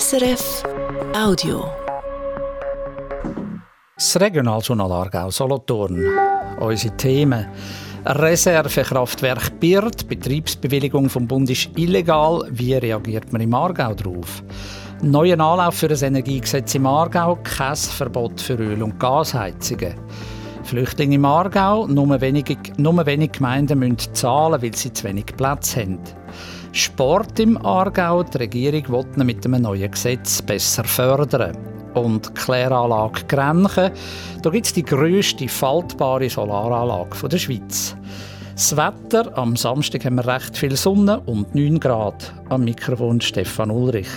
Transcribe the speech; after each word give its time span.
SRF 0.00 0.62
Audio. 1.14 1.66
Das 3.94 4.18
Regionaljournal 4.18 4.90
Aargau 4.90 5.30
Solothurn. 5.30 6.02
Unsere 6.60 6.96
Themen. 6.96 7.46
Reservekraftwerk 8.06 9.60
Bird, 9.60 10.08
Betriebsbewilligung 10.08 11.10
vom 11.10 11.26
Bund 11.26 11.50
ist 11.50 11.68
illegal. 11.76 12.48
Wie 12.50 12.72
reagiert 12.72 13.34
man 13.34 13.42
im 13.42 13.52
Aargau 13.52 13.92
darauf? 13.92 14.42
Neuer 15.02 15.38
Anlauf 15.38 15.74
für 15.74 15.88
das 15.88 16.00
Energiegesetz 16.00 16.74
im 16.74 16.86
Aargau, 16.86 17.38
kein 17.44 17.76
Verbot 17.76 18.40
für 18.40 18.54
Öl- 18.54 18.82
und 18.82 18.98
Gasheizungen. 18.98 19.92
Flüchtlinge 20.64 21.16
im 21.16 21.24
Aargau, 21.26 21.86
nur 21.86 22.18
wenige, 22.18 22.56
nur 22.78 23.04
wenige 23.04 23.32
Gemeinden 23.32 23.80
müssen 23.80 24.14
zahlen, 24.14 24.62
weil 24.62 24.74
sie 24.74 24.90
zu 24.90 25.04
wenig 25.04 25.26
Platz 25.36 25.76
haben. 25.76 25.98
Sport 26.74 27.38
im 27.38 27.58
Aargau, 27.58 28.22
die 28.22 28.38
Regierung 28.38 28.88
will 28.88 29.24
mit 29.24 29.44
einem 29.44 29.60
neuen 29.60 29.90
Gesetz 29.90 30.40
besser 30.40 30.84
fördern. 30.84 31.54
Und 31.92 32.34
Kläranlage 32.34 33.24
Grenchen, 33.28 33.90
da 34.42 34.50
gibt 34.50 34.64
es 34.64 34.72
die 34.72 34.82
grösste 34.82 35.48
faltbare 35.48 36.30
Solaranlage 36.30 37.28
der 37.28 37.36
Schweiz. 37.36 37.94
Das 38.54 38.74
Wetter, 38.74 39.36
am 39.36 39.54
Samstag 39.54 40.06
haben 40.06 40.14
wir 40.14 40.26
recht 40.26 40.56
viel 40.56 40.74
Sonne 40.76 41.20
und 41.20 41.54
9 41.54 41.78
Grad. 41.78 42.32
Am 42.48 42.64
Mikrofon 42.64 43.20
Stefan 43.20 43.70
Ulrich. 43.70 44.08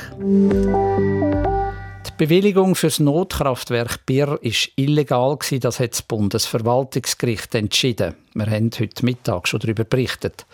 Die 2.08 2.12
Bewilligung 2.18 2.76
für 2.76 2.88
das 2.88 3.02
Notkraftwerk 3.02 4.06
Birr 4.06 4.40
ist 4.42 4.72
illegal 4.78 5.38
das 5.60 5.82
hat 5.82 5.92
das 5.92 6.02
Bundesverwaltungsgericht 6.04 7.54
entschieden. 7.56 8.16
Wir 8.34 8.46
haben 8.46 8.70
heute 8.80 9.06
Mittag 9.06 9.50
schon 9.50 9.60
darüber 9.60 9.84
berichtet. 9.84 10.46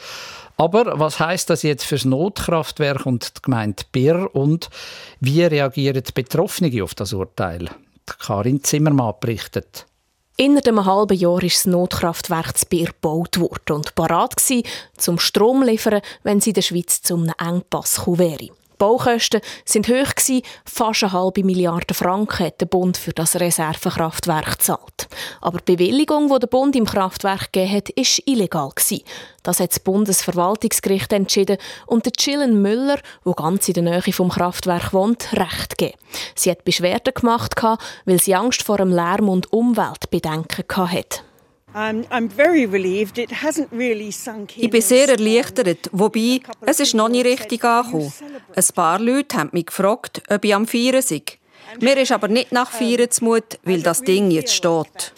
Aber 0.62 1.00
was 1.00 1.20
heißt 1.20 1.50
das 1.50 1.64
jetzt 1.64 1.86
für 1.86 1.96
das 1.96 2.06
Notkraftwerk 2.06 3.08
und 3.08 3.36
die 3.36 3.42
Gemeinde 3.42 3.82
Birr 3.92 4.30
und 4.36 4.70
wie 5.20 5.42
reagieren 5.42 6.04
die 6.04 6.12
Betroffenen 6.12 6.84
auf 6.84 6.94
das 6.94 7.14
Urteil? 7.14 7.68
Karin 8.06 8.64
Zimmermann 8.64 9.16
berichtet. 9.20 9.88
Innerhalb 10.38 10.68
einem 10.68 10.86
halben 10.86 11.18
Jahr 11.18 11.42
ist 11.42 11.66
das 11.66 11.66
Notkraftwerk 11.66 12.56
zu 12.56 12.68
Bier 12.68 12.90
gebaut 12.90 13.40
worden 13.40 13.78
und 13.78 13.96
parat 13.96 14.36
zum 14.98 15.18
Strom 15.18 15.64
liefern, 15.64 16.02
wenn 16.22 16.38
es 16.38 16.46
in 16.46 16.54
der 16.54 16.62
Schweiz 16.62 17.02
zu 17.02 17.16
einem 17.16 17.34
Engpass 17.40 18.06
wäre. 18.06 18.50
Baukosten 18.82 19.42
sind 19.64 19.88
hoch 19.90 20.16
gewesen. 20.16 20.42
Fast 20.66 21.04
eine 21.04 21.14
halbe 21.14 21.44
Milliarde 21.44 21.94
Franken 21.94 22.48
hat 22.48 22.62
der 22.62 22.66
Bund 22.66 22.98
für 22.98 23.14
das 23.14 23.40
Reservekraftwerk 23.40 24.58
gezahlt. 24.58 25.08
Aber 25.40 25.60
die 25.60 25.76
Bewilligung, 25.76 26.34
die 26.34 26.40
der 26.40 26.48
Bund 26.48 26.76
im 26.76 26.86
Kraftwerk 26.86 27.54
gegeben 27.54 27.76
hat, 27.76 27.90
ist 27.92 28.24
illegal 28.26 28.70
gewesen. 28.70 29.04
Das 29.44 29.60
hat 29.60 29.70
das 29.70 29.82
Bundesverwaltungsgericht 29.82 31.14
entschieden 31.14 31.58
und 31.86 32.08
der 32.08 32.14
Chillen 32.14 32.64
Müller, 32.64 32.98
wo 33.24 33.34
ganz 33.34 33.68
in 33.68 33.76
der 33.76 33.84
Nähe 33.84 34.14
vom 34.14 34.30
Kraftwerk 34.30 34.94
wohnt, 34.94 35.32
Recht 35.34 35.78
gegeben. 35.78 36.00
Sie 36.34 36.50
hat 36.50 36.66
Beschwerden 36.66 37.14
gemacht, 37.14 37.54
weil 38.06 38.20
sie 38.20 38.34
Angst 38.34 38.64
vor 38.64 38.78
dem 38.78 38.90
Lärm 38.90 39.30
und 39.30 39.54
Umweltbedenken 39.54 40.66
hatte. 40.76 41.22
Ich 44.58 44.70
bin 44.70 44.82
sehr 44.82 45.10
erleichtert, 45.10 45.90
wobei 45.92 46.42
es 46.66 46.80
ist 46.80 46.94
noch 46.94 47.10
nicht 47.10 47.26
richtig 47.26 47.64
angekommen. 47.64 48.12
Ein 48.56 48.64
paar 48.76 49.00
Leute 49.00 49.38
haben 49.38 49.50
mich 49.54 49.68
gefragt, 49.68 50.22
ob 50.30 50.44
ich 50.44 50.54
am 50.54 50.68
Feiern 50.68 51.02
sei. 51.02 51.22
Mir 51.80 51.98
ist 51.98 52.12
aber 52.12 52.28
nicht 52.28 52.52
nach 52.52 52.70
Feiern 52.70 53.10
zumut, 53.10 53.60
weil 53.64 53.82
das 53.82 54.02
Ding 54.02 54.32
jetzt 54.32 54.54
steht. 54.54 55.14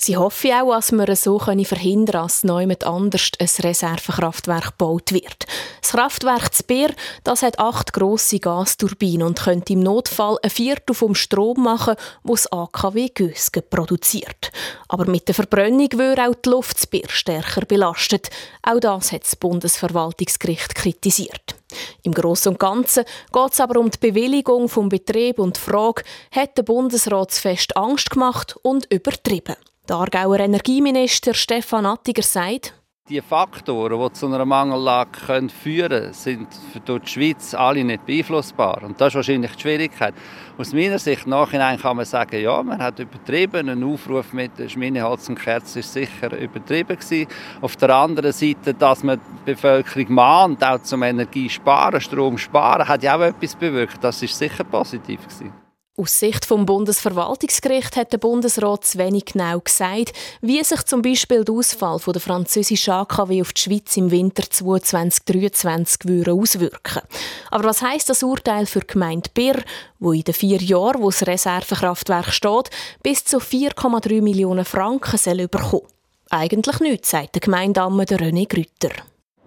Sie 0.00 0.16
hoffen 0.16 0.52
auch, 0.52 0.70
dass 0.76 0.92
wir 0.92 1.16
so 1.16 1.40
verhindern 1.40 1.76
können, 1.76 2.06
dass 2.06 2.44
niemand 2.44 2.84
anders 2.84 3.32
ein 3.40 3.48
Reservekraftwerk 3.58 4.78
gebaut 4.78 5.10
wird. 5.12 5.46
Das 5.82 5.90
Kraftwerk 5.90 6.54
Speer 6.54 6.90
das 7.24 7.42
hat 7.42 7.58
acht 7.58 7.92
grosse 7.92 8.38
Gasturbinen 8.38 9.26
und 9.26 9.40
könnte 9.40 9.72
im 9.72 9.80
Notfall 9.80 10.38
ein 10.42 10.50
Viertel 10.50 10.94
vom 10.94 11.16
Strom 11.16 11.64
machen, 11.64 11.96
wo 12.22 12.34
das 12.34 12.50
AKW 12.52 13.08
Gösgen 13.08 13.64
produziert. 13.68 14.52
Aber 14.86 15.04
mit 15.04 15.26
der 15.26 15.34
Verbrennung 15.34 15.88
würde 15.94 16.28
auch 16.28 16.34
die 16.34 16.50
Luft 16.50 16.78
Speer 16.78 17.08
stärker 17.08 17.66
belastet. 17.66 18.30
Auch 18.62 18.78
das 18.78 19.10
hat 19.10 19.24
das 19.24 19.34
Bundesverwaltungsgericht 19.34 20.76
kritisiert. 20.76 21.56
Im 22.04 22.12
Großen 22.12 22.52
und 22.52 22.60
Ganzen 22.60 23.04
geht 23.32 23.52
es 23.52 23.60
aber 23.60 23.80
um 23.80 23.90
die 23.90 23.98
Bewilligung 23.98 24.68
vom 24.68 24.88
Betrieb 24.88 25.40
und 25.40 25.56
die 25.56 25.60
Frage, 25.60 26.04
hat 26.30 26.56
der 26.56 26.62
Bundesrat 26.62 27.32
fest 27.32 27.76
Angst 27.76 28.10
gemacht 28.10 28.56
und 28.62 28.86
übertrieben? 28.92 29.56
Der 29.88 29.96
Aargauer 29.96 30.40
Energieminister 30.40 31.32
Stefan 31.32 31.86
Attiger 31.86 32.22
sagt, 32.22 32.74
die 33.08 33.22
Faktoren, 33.22 33.98
die 33.98 34.12
zu 34.12 34.26
einer 34.26 34.44
Mangellage 34.44 35.48
führen 35.48 35.88
können, 35.88 36.12
sind 36.12 36.48
für 36.52 36.80
die 36.80 37.08
Schweiz 37.08 37.54
alle 37.54 37.82
nicht 37.82 38.04
beeinflussbar. 38.04 38.82
Und 38.82 39.00
das 39.00 39.08
ist 39.08 39.14
wahrscheinlich 39.14 39.52
die 39.52 39.62
Schwierigkeit. 39.62 40.12
Aus 40.58 40.74
meiner 40.74 40.98
Sicht 40.98 41.26
nachhinein 41.26 41.78
kann 41.78 41.96
man 41.96 42.04
sagen, 42.04 42.38
ja, 42.38 42.62
man 42.62 42.82
hat 42.82 42.98
übertrieben. 42.98 43.70
Ein 43.70 43.82
Aufruf 43.82 44.34
mit 44.34 44.50
Schmineholz 44.70 45.30
und 45.30 45.40
Kerzen 45.40 45.78
ist 45.78 45.94
sicher 45.94 46.36
übertrieben 46.38 46.98
gewesen. 46.98 47.26
Auf 47.62 47.76
der 47.76 47.96
anderen 47.96 48.32
Seite, 48.32 48.74
dass 48.74 49.02
man 49.02 49.18
die 49.18 49.52
Bevölkerung 49.52 50.12
mahnt, 50.12 50.62
auch 50.62 50.82
zum 50.82 51.02
Energiesparen, 51.02 52.02
Strom 52.02 52.36
sparen, 52.36 52.86
hat 52.86 53.02
ja 53.02 53.16
auch 53.16 53.22
etwas 53.22 53.56
bewirkt. 53.56 54.04
Das 54.04 54.22
ist 54.22 54.36
sicher 54.36 54.64
positiv 54.64 55.22
gewesen. 55.22 55.67
Aus 56.00 56.20
Sicht 56.20 56.44
vom 56.44 56.64
Bundesverwaltungsgericht 56.64 57.96
hat 57.96 58.12
der 58.12 58.18
Bundesrat 58.18 58.84
zu 58.84 58.98
wenig 58.98 59.24
genau 59.24 59.58
gesagt, 59.58 60.12
wie 60.40 60.62
sich 60.62 60.84
zum 60.84 61.02
Beispiel 61.02 61.44
der 61.44 61.52
Ausfall 61.56 61.98
der 61.98 62.20
französischen 62.20 62.92
AKW 62.92 63.40
auf 63.40 63.52
die 63.52 63.62
Schweiz 63.62 63.96
im 63.96 64.12
Winter 64.12 64.48
2023 64.48 66.28
auswirken 66.28 67.02
Aber 67.50 67.64
was 67.64 67.82
heißt 67.82 68.08
das 68.08 68.22
Urteil 68.22 68.66
für 68.66 68.78
die 68.78 68.86
Gemeinde 68.86 69.28
Birr, 69.34 69.60
wo 69.98 70.12
in 70.12 70.22
den 70.22 70.34
vier 70.34 70.62
Jahren, 70.62 71.02
wo 71.02 71.10
das 71.10 71.26
Reservekraftwerk 71.26 72.32
steht, 72.32 72.70
bis 73.02 73.24
zu 73.24 73.38
4,3 73.38 74.22
Millionen 74.22 74.64
Franken 74.64 75.18
soll 75.18 75.48
bekommen? 75.48 75.88
Eigentlich 76.30 76.78
nichts, 76.78 77.10
sagt 77.10 77.34
der 77.34 77.40
Gemeindeamme 77.40 78.04
René 78.04 78.46
Grütter. 78.46 78.94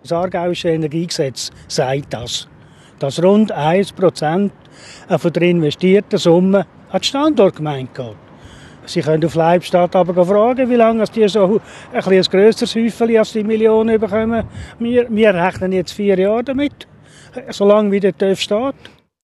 Das 0.01 0.12
Aargauische 0.12 0.68
Energiegesetz 0.68 1.50
sagt 1.69 2.13
das, 2.13 2.50
dass 3.00 3.23
rund 3.23 3.53
1 3.53 3.94
Prozent 3.94 4.51
von 5.18 5.34
der 5.34 5.44
investierten 5.44 6.20
Summe 6.20 6.66
an 6.92 7.02
die 7.02 7.08
Standortgemeinde 7.08 7.92
geht. 7.94 8.16
Sie 8.86 9.02
können 9.02 9.24
auf 9.26 9.36
Leibstadt 9.36 9.96
aber 9.96 10.26
fragen, 10.26 10.70
wie 10.70 10.76
lange 10.76 11.04
die 11.06 11.28
so 11.28 11.62
ein, 11.94 12.02
ein 12.02 12.02
grösseres 12.02 12.76
Häufchen 12.76 13.18
als 13.18 13.34
die 13.34 13.44
Millionen 13.44 14.00
bekommen. 14.00 14.44
Wir, 14.80 15.06
wir 15.10 15.34
rechnen 15.34 15.72
jetzt 15.72 15.94
vier 15.94 16.18
Jahre 16.18 16.44
damit, 16.44 16.88
solange 17.50 17.92
wie 17.92 18.00
der 18.00 18.18
TÜV 18.18 18.40
steht. 18.40 18.76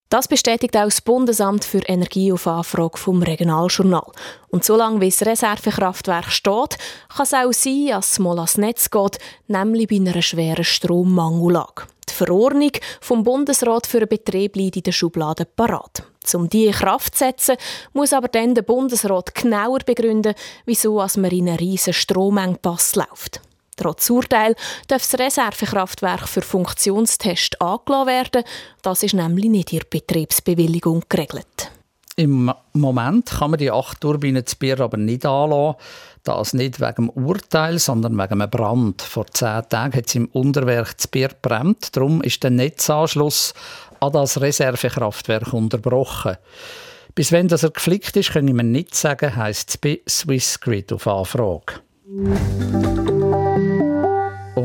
Das 0.10 0.30
bestätigt 0.30 0.78
auch 0.78 0.86
das 0.86 1.02
Bundesamt 1.02 1.66
für 1.66 1.80
Energie 1.80 2.32
auf 2.32 2.48
Anfrage 2.48 2.98
vom 2.98 3.22
Regionaljournal. 3.22 4.10
Und 4.50 4.64
solange 4.64 5.02
wie 5.02 5.10
das 5.10 5.26
Reservekraftwerk 5.26 6.32
steht, 6.32 6.78
kann 7.10 7.24
es 7.24 7.34
auch 7.34 7.52
sein, 7.52 7.88
dass 7.90 8.12
es 8.12 8.20
mal 8.20 8.38
ans 8.38 8.58
Netz 8.58 8.90
geht, 8.90 9.18
nämlich 9.48 9.88
bei 9.90 9.98
einer 9.98 10.22
schweren 10.22 10.64
Strommangellage. 10.64 11.88
Die 12.10 12.14
Verordnung 12.14 12.72
vom 13.02 13.26
Bundesrat 13.26 13.86
für 13.86 14.00
den 14.00 14.08
Betrieb 14.08 14.56
liegt 14.56 14.78
in 14.78 14.84
der 14.84 14.94
Schublade 14.94 15.44
parat. 15.44 16.04
Um 16.34 16.48
diese 16.50 16.68
in 16.68 16.74
Kraft 16.74 17.16
zu 17.16 17.26
setzen, 17.26 17.58
muss 17.92 18.14
aber 18.14 18.30
dann 18.30 18.56
der 18.56 18.62
Bundesrat 18.62 19.36
genauer 19.36 19.80
begründen, 19.80 20.36
wieso 20.66 20.96
man 21.18 21.32
in 21.32 21.50
einen 21.50 21.58
riesen 21.58 21.94
Stromengpass 21.94 22.96
läuft. 22.96 23.42
Trotz 23.78 24.10
Urteil 24.10 24.56
darf 24.88 25.08
das 25.10 25.20
Reservekraftwerk 25.20 26.28
für 26.28 26.42
Funktionstest 26.42 27.62
angelassen 27.62 28.08
werden. 28.08 28.44
Das 28.82 29.04
ist 29.04 29.14
nämlich 29.14 29.50
nicht 29.50 29.72
in 29.72 29.80
der 29.80 29.86
Betriebsbewilligung 29.90 31.04
geregelt. 31.08 31.72
Im 32.20 32.52
Moment 32.74 33.30
kann 33.30 33.52
man 33.52 33.60
die 33.60 33.70
acht 33.70 34.02
Turbinen 34.02 34.44
zu 34.44 34.56
Bier 34.58 34.80
aber 34.80 34.98
nicht 34.98 35.24
anlassen. 35.24 35.78
Das 36.24 36.54
nicht 36.54 36.82
wegen 36.82 36.96
dem 36.96 37.10
Urteil, 37.12 37.78
sondern 37.78 38.18
wegen 38.18 38.42
einem 38.42 38.50
Brand. 38.50 39.04
Vor 39.04 39.28
zehn 39.28 39.62
Tagen 39.70 39.96
hat 39.96 40.08
es 40.08 40.16
im 40.16 40.26
Unterwerk 40.30 41.00
zu 41.00 41.08
Bier 41.10 41.30
gebrannt. 41.30 41.96
Darum 41.96 42.24
ist 42.24 42.44
der 42.44 42.50
Netzanschluss 42.50 43.54
an 44.00 44.12
das 44.12 44.42
Reservekraftwerk 44.42 45.54
unterbrochen. 45.54 46.38
Bis 47.14 47.32
wenn 47.32 47.48
das 47.48 47.64
er 47.64 47.70
geflickt 47.70 48.18
ist, 48.18 48.32
können 48.32 48.56
wir 48.56 48.64
nicht 48.64 48.96
sagen, 48.96 49.36
heisst 49.36 49.70
es 49.70 49.78
bei 49.78 50.02
Swissgrid 50.08 50.92
auf 50.92 51.08
Anfrage. 51.08 51.82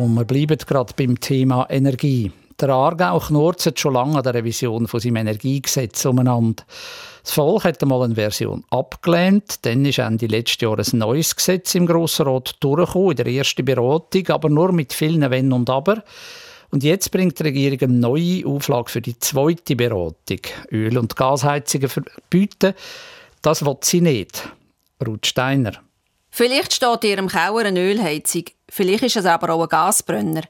Und 0.03 0.15
wir 0.15 0.25
bleiben 0.25 0.59
gerade 0.59 0.93
beim 0.97 1.21
Thema 1.21 1.65
Energie. 1.71 2.33
Der 2.61 2.71
Aargau 2.71 3.21
knurzt 3.21 3.79
schon 3.79 3.95
lange 3.95 4.17
an 4.17 4.25
der 4.25 4.35
Revision 4.35 4.89
von 4.89 4.99
seinem 4.99 5.15
Energiegesetz 5.15 6.05
umeinander. 6.05 6.65
Das 7.23 7.35
Volk 7.35 7.63
hat 7.63 7.81
einmal 7.81 8.03
eine 8.03 8.17
Version 8.17 8.65
abgelehnt, 8.71 9.65
dann 9.65 9.85
ist 9.85 10.01
Ende 10.01 10.27
letzten 10.27 10.65
Jahr 10.65 10.77
ein 10.77 10.99
neues 10.99 11.37
Gesetz 11.37 11.77
im 11.77 11.87
Grossen 11.87 12.27
Rat 12.27 12.57
durchgekommen, 12.59 13.11
in 13.13 13.17
der 13.17 13.27
ersten 13.29 13.65
Beratung, 13.65 14.29
aber 14.31 14.49
nur 14.51 14.73
mit 14.73 14.93
vielen 14.93 15.31
Wenn 15.31 15.53
und 15.53 15.71
Aber. 15.71 16.03
Und 16.73 16.83
jetzt 16.83 17.13
bringt 17.13 17.39
die 17.39 17.45
Regierung 17.45 17.83
eine 17.83 17.93
neue 17.93 18.45
Auflage 18.45 18.91
für 18.91 19.03
die 19.03 19.21
zweite 19.21 19.77
Beratung. 19.77 20.41
Öl- 20.73 20.99
und 20.99 21.15
Gasheizungen 21.15 21.89
verbieten, 21.89 22.75
das 23.41 23.65
will 23.65 23.77
sie 23.83 24.01
nicht. 24.01 24.49
Ruth 25.07 25.27
Steiner. 25.27 25.75
Vielleicht 26.29 26.73
steht 26.73 27.05
ihrem 27.05 27.29
Kauer 27.29 27.61
eine 27.61 27.79
Ölheizung, 27.79 28.45
vielleicht 28.73 29.05
ist 29.05 29.17
es 29.17 29.27
aber 29.27 29.53
auch 29.53 29.63
ein 29.63 29.69
Gasbrenner. 29.69 30.43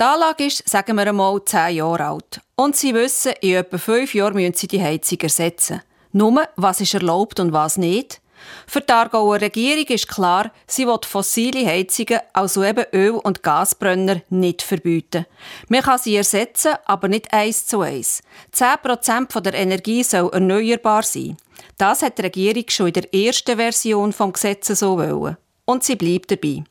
Die 0.00 0.04
Anlage 0.04 0.46
ist, 0.46 0.68
sagen 0.68 0.96
wir 0.96 1.06
einmal, 1.06 1.44
zehn 1.44 1.76
Jahre 1.76 2.06
alt. 2.06 2.40
Und 2.54 2.76
Sie 2.76 2.94
wissen, 2.94 3.32
in 3.40 3.56
etwa 3.56 3.78
fünf 3.78 4.14
Jahren 4.14 4.34
müssen 4.34 4.54
Sie 4.54 4.68
die 4.68 4.82
Heizung 4.82 5.18
ersetzen. 5.20 5.82
Nur, 6.12 6.48
was 6.56 6.80
ist 6.80 6.94
erlaubt 6.94 7.40
und 7.40 7.52
was 7.52 7.76
nicht? 7.76 8.20
Für 8.66 8.80
die 8.80 8.92
Aargauer 8.92 9.40
Regierung 9.40 9.86
ist 9.86 10.08
klar, 10.08 10.52
sie 10.66 10.86
will 10.86 10.98
fossile 11.04 11.66
Heizungen, 11.66 12.20
also 12.32 12.62
eben 12.62 12.84
Öl- 12.92 13.20
und 13.22 13.42
Gasbrenner, 13.42 14.22
nicht 14.30 14.62
verbieten. 14.62 15.26
Man 15.68 15.82
kann 15.82 15.98
sie 15.98 16.16
ersetzen, 16.16 16.74
aber 16.84 17.08
nicht 17.08 17.32
eins 17.32 17.66
zu 17.66 17.80
eins. 17.80 18.22
10% 18.54 19.40
der 19.40 19.54
Energie 19.54 20.02
soll 20.02 20.30
erneuerbar 20.32 21.02
sein. 21.02 21.36
Das 21.76 22.02
hat 22.02 22.18
die 22.18 22.22
Regierung 22.22 22.64
schon 22.68 22.88
in 22.88 22.92
der 22.94 23.14
ersten 23.14 23.56
Version 23.56 24.10
des 24.10 24.32
Gesetzes 24.32 24.78
so 24.80 24.96
wollen. 24.96 25.36
Und 25.64 25.84
sie 25.84 25.96
bleibt 25.96 26.30
dabei. 26.30 26.64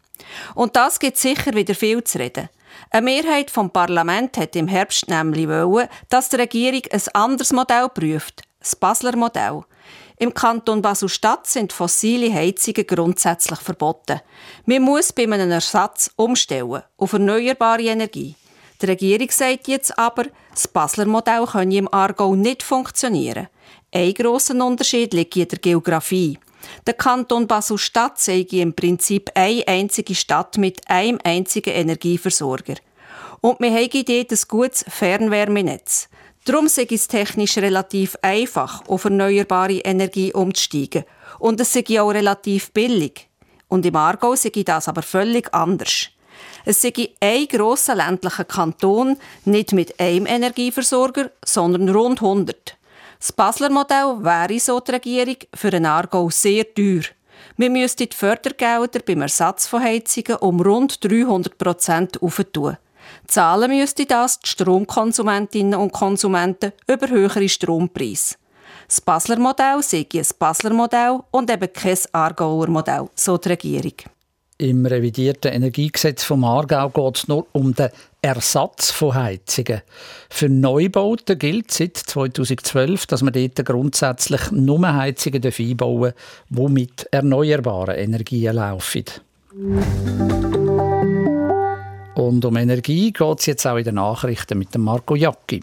Und 0.56 0.76
das 0.76 1.00
gibt 1.00 1.18
sicher 1.18 1.54
wieder 1.54 1.76
viel 1.76 2.04
zu 2.04 2.20
reden. 2.20 2.50
Eine 2.90 3.04
Mehrheit 3.04 3.52
vom 3.52 3.70
Parlament 3.70 4.38
hat 4.38 4.56
im 4.56 4.68
Herbst 4.68 5.08
nämlich 5.10 5.48
wollen, 5.48 5.88
dass 6.10 6.30
die 6.30 6.38
Regierung 6.38 6.82
ein 6.92 7.02
anderes 7.14 7.52
Modell 7.52 7.90
prüft, 7.90 8.44
das 8.60 8.76
Basler 8.76 9.16
Modell. 9.16 9.64
Im 10.20 10.34
Kanton 10.34 10.82
Basel-Stadt 10.82 11.46
sind 11.46 11.72
fossile 11.72 12.34
Heizungen 12.34 12.88
grundsätzlich 12.88 13.60
verboten. 13.60 14.20
Man 14.66 14.82
muss 14.82 15.14
bei 15.14 15.24
einem 15.24 15.52
Ersatz 15.52 16.10
umstellen 16.16 16.82
auf 16.98 17.14
erneuerbare 17.14 17.84
Energie. 17.84 18.36
Die 18.82 18.86
Regierung 18.88 19.30
sagt 19.30 19.68
jetzt 19.68 19.98
aber, 19.98 20.26
das 20.52 20.68
Basler 20.68 21.06
Modell 21.06 21.46
könne 21.46 21.76
im 21.76 21.94
Aargau 21.94 22.36
nicht 22.36 22.64
funktionieren. 22.64 23.48
Ein 23.94 24.14
grosser 24.14 24.56
Unterschied 24.56 25.14
liegt 25.14 25.36
in 25.36 25.48
der 25.48 25.60
Geografie. 25.60 26.40
Der 26.86 26.94
Kanton 26.94 27.48
Basel-Stadt 27.48 28.20
sei 28.20 28.46
im 28.52 28.74
Prinzip 28.74 29.32
eine 29.36 29.68
einzige 29.68 30.16
Stadt 30.16 30.58
mit 30.58 30.82
einem 30.90 31.20
einzigen 31.24 31.74
Energieversorger. 31.74 32.76
Und 33.42 33.60
wir 33.60 33.72
haben 33.72 33.90
dort 33.92 34.32
ein 34.32 34.40
gutes 34.48 34.86
Fernwärmenetz. 34.88 36.10
Darum 36.46 36.68
sei 36.68 36.88
es 36.90 37.08
technisch 37.08 37.58
relativ 37.58 38.18
einfach, 38.22 38.88
auf 38.88 39.04
erneuerbare 39.04 39.80
Energie 39.80 40.34
umzusteigen. 40.34 41.04
Und 41.40 41.60
es 41.60 41.74
sei 41.74 42.02
auch 42.02 42.10
relativ 42.10 42.72
billig. 42.72 43.28
Und 43.68 43.86
im 43.86 43.96
Aargau 43.96 44.36
sei 44.36 44.52
das 44.66 44.88
aber 44.88 45.02
völlig 45.02 45.54
anders. 45.54 46.08
Es 46.64 46.82
sei 46.82 46.94
ein 47.20 47.48
grosser 47.48 47.96
ländlicher 47.96 48.46
Kanton, 48.46 49.18
nicht 49.46 49.74
mit 49.74 50.00
einem 50.00 50.26
Energieversorger, 50.26 51.32
sondern 51.44 51.90
rund 51.90 52.22
100. 52.22 52.77
Das 53.20 53.32
Basler 53.32 53.70
Modell 53.70 54.24
wäre, 54.24 54.60
so 54.60 54.80
die 54.80 54.92
Regierung, 54.92 55.38
für 55.54 55.70
einen 55.70 55.86
Aargau 55.86 56.30
sehr 56.30 56.72
teuer. 56.74 57.02
Wir 57.56 57.70
müssten 57.70 58.08
die 58.10 58.16
Fördergelder 58.16 59.00
beim 59.00 59.22
Ersatz 59.22 59.68
von 59.68 59.82
Heizungen 59.82 60.38
um 60.38 60.62
rund 60.62 61.04
300 61.04 61.58
Prozent 61.58 62.22
aufentun. 62.22 62.78
Zahlen 63.28 63.72
müssten 63.72 64.08
das 64.08 64.40
die 64.40 64.50
Stromkonsumentinnen 64.50 65.80
und 65.80 65.94
Konsumenten 65.94 66.74
über 66.88 67.08
höhere 67.08 67.50
Strompreise. 67.50 68.36
Das 68.88 69.02
Basler 69.02 69.40
Modell 69.40 69.82
sei 69.82 70.06
ein 70.14 70.26
Basler 70.38 70.74
Modell 70.74 71.20
und 71.32 71.50
eben 71.50 71.72
kein 71.74 71.98
Aargauer 72.12 72.68
Modell, 72.68 73.10
so 73.16 73.38
die 73.38 73.50
Regierung. 73.50 73.94
Im 74.60 74.88
revidierten 74.88 75.54
Energiegesetz 75.54 76.24
vom 76.24 76.44
Aargau 76.44 76.90
geht 76.90 77.18
es 77.18 77.28
nur 77.28 77.46
um 77.52 77.76
den 77.76 77.90
Ersatz 78.24 78.90
von 78.90 79.14
Heizungen. 79.14 79.84
Für 80.32 80.50
Neubauten 80.50 81.38
gilt 81.38 81.70
seit 81.70 81.96
2012, 81.96 83.06
dass 83.06 83.22
man 83.22 83.34
dort 83.34 83.64
grundsätzlich 83.64 84.50
nur 84.50 84.82
Heizungen 84.92 85.44
einbauen 85.44 86.02
darf, 86.02 86.14
die 86.50 86.74
mit 86.74 87.08
erneuerbaren 87.12 87.98
Energien 87.98 88.56
laufen. 88.56 89.04
Und 92.16 92.44
um 92.44 92.58
Energie 92.58 93.12
geht 93.12 93.40
es 93.40 93.46
jetzt 93.46 93.68
auch 93.68 93.78
in 93.78 93.84
den 93.84 93.96
Nachrichten 93.96 94.58
mit 94.58 94.74
dem 94.74 94.82
Marco 94.82 95.14
Jacki. 95.16 95.62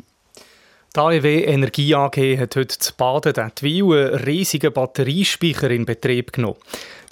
Die 0.97 1.01
AEW 1.01 1.45
Energie 1.47 1.93
AG 1.93 2.39
hat 2.39 2.55
heute 2.55 2.79
zu 2.79 2.93
Baden 2.97 3.51
Wil 3.63 4.13
einen 4.13 4.15
riesigen 4.15 4.73
Batteriespeicher 4.73 5.69
in 5.73 5.87
Betrieb 5.87 6.33
genommen. 6.33 6.59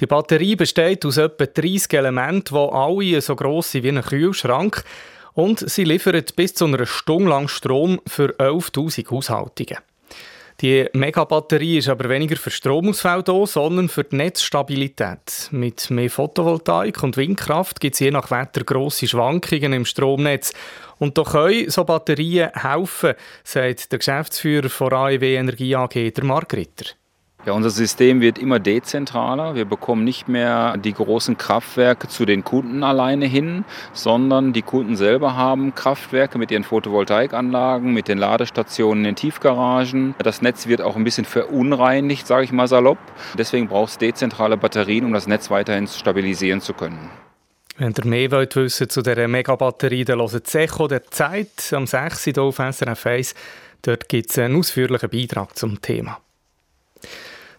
Die 0.00 0.06
Batterie 0.06 0.54
besteht 0.54 1.04
aus 1.04 1.16
etwa 1.16 1.46
30 1.46 1.92
Elementen, 1.94 2.54
die 2.54 2.72
alle 2.72 3.20
so 3.20 3.34
gross 3.34 3.72
sind 3.72 3.82
wie 3.82 3.88
ein 3.88 4.00
Kühlschrank 4.00 4.84
und 5.34 5.68
sie 5.68 5.82
liefert 5.82 6.36
bis 6.36 6.54
zu 6.54 6.66
einer 6.66 6.86
Stunde 6.86 7.30
lang 7.30 7.48
Strom 7.48 8.00
für 8.06 8.28
11.000 8.38 9.10
Haushaltungen. 9.10 9.78
Die 10.60 10.86
Megabatterie 10.92 11.78
ist 11.78 11.88
aber 11.88 12.08
weniger 12.08 12.36
für 12.36 12.52
Stromausfall 12.52 13.24
da, 13.24 13.46
sondern 13.46 13.88
für 13.88 14.04
die 14.04 14.14
Netzstabilität. 14.14 15.48
Mit 15.50 15.90
mehr 15.90 16.08
Photovoltaik 16.08 17.02
und 17.02 17.16
Windkraft 17.16 17.80
gibt 17.80 17.94
es 17.94 17.98
je 18.00 18.12
nach 18.12 18.30
Wetter 18.30 18.62
grosse 18.62 19.08
Schwankungen 19.08 19.72
im 19.72 19.84
Stromnetz. 19.84 20.52
Und 21.02 21.18
da 21.18 21.24
können 21.24 21.68
so 21.68 21.82
Batterien 21.82 22.50
helfen, 22.54 23.14
sagt 23.42 23.90
der 23.90 23.98
Geschäftsführer 23.98 24.68
von 24.68 24.92
AEW 24.92 25.34
Energie 25.34 25.74
AG, 25.74 25.94
der 25.94 26.22
Mark 26.22 26.54
Ritter. 26.54 26.92
Ja, 27.44 27.54
unser 27.54 27.70
System 27.70 28.20
wird 28.20 28.38
immer 28.38 28.60
dezentraler. 28.60 29.56
Wir 29.56 29.64
bekommen 29.64 30.04
nicht 30.04 30.28
mehr 30.28 30.76
die 30.76 30.92
großen 30.92 31.36
Kraftwerke 31.36 32.06
zu 32.06 32.24
den 32.24 32.44
Kunden 32.44 32.84
alleine 32.84 33.26
hin, 33.26 33.64
sondern 33.92 34.52
die 34.52 34.62
Kunden 34.62 34.94
selber 34.94 35.34
haben 35.34 35.74
Kraftwerke 35.74 36.38
mit 36.38 36.52
ihren 36.52 36.62
Photovoltaikanlagen, 36.62 37.92
mit 37.92 38.06
den 38.06 38.18
Ladestationen 38.18 39.04
in 39.04 39.16
Tiefgaragen. 39.16 40.14
Das 40.22 40.40
Netz 40.40 40.68
wird 40.68 40.82
auch 40.82 40.94
ein 40.94 41.02
bisschen 41.02 41.24
verunreinigt, 41.24 42.28
sage 42.28 42.44
ich 42.44 42.52
mal 42.52 42.68
salopp. 42.68 42.98
Deswegen 43.36 43.66
braucht 43.66 43.90
es 43.90 43.98
dezentrale 43.98 44.56
Batterien, 44.56 45.04
um 45.04 45.12
das 45.12 45.26
Netz 45.26 45.50
weiterhin 45.50 45.88
stabilisieren 45.88 46.60
zu 46.60 46.74
können. 46.74 47.10
Wenn 47.82 47.94
ihr 47.98 48.06
mehr 48.06 48.30
wollt 48.30 48.54
wissen 48.54 48.88
zu 48.88 49.02
dieser 49.02 49.26
Megabatterie, 49.26 50.04
dann 50.04 50.20
hört 50.20 50.46
das 50.46 50.54
Echo 50.54 50.86
der 50.86 51.02
Zeit 51.10 51.72
am 51.72 51.88
6. 51.88 52.28
Uhr 52.28 52.44
auf 52.44 52.58
SRF 52.58 53.06
1. 53.06 53.34
Dort 53.82 54.08
gibt 54.08 54.30
es 54.30 54.38
einen 54.38 54.54
ausführlichen 54.54 55.10
Beitrag 55.10 55.58
zum 55.58 55.82
Thema. 55.82 56.20
Die 57.02 57.08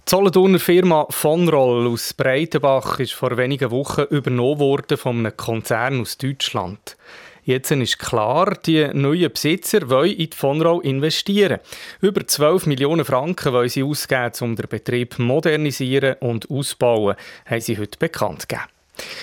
Solothurner 0.09 0.59
Firma 0.59 1.07
Vonroll 1.09 1.89
aus 1.89 2.13
Breitenbach 2.13 3.01
ist 3.01 3.11
vor 3.11 3.35
wenigen 3.35 3.69
Wochen 3.69 4.03
übernommen 4.11 4.59
worden 4.59 4.97
von 4.97 5.17
einem 5.17 5.35
Konzern 5.35 5.99
aus 5.99 6.17
Deutschland. 6.17 6.95
Jetzt 7.43 7.71
ist 7.71 7.99
klar, 7.99 8.57
die 8.65 8.87
neuen 8.93 9.29
Besitzer 9.29 9.89
wollen 9.89 10.11
in 10.11 10.29
die 10.29 10.37
Vonroll 10.37 10.85
investieren. 10.85 11.59
Über 11.99 12.25
12 12.25 12.67
Millionen 12.67 13.03
Franken 13.03 13.51
wollen 13.51 13.67
sie 13.67 13.83
ausgeben, 13.83 14.31
um 14.39 14.55
den 14.55 14.69
Betrieb 14.69 15.19
modernisieren 15.19 16.15
und 16.21 16.49
ausbauen, 16.49 17.17
haben 17.45 17.59
sie 17.59 17.77
heute 17.77 17.99
bekannt 17.99 18.47
gegeben. 18.47 18.69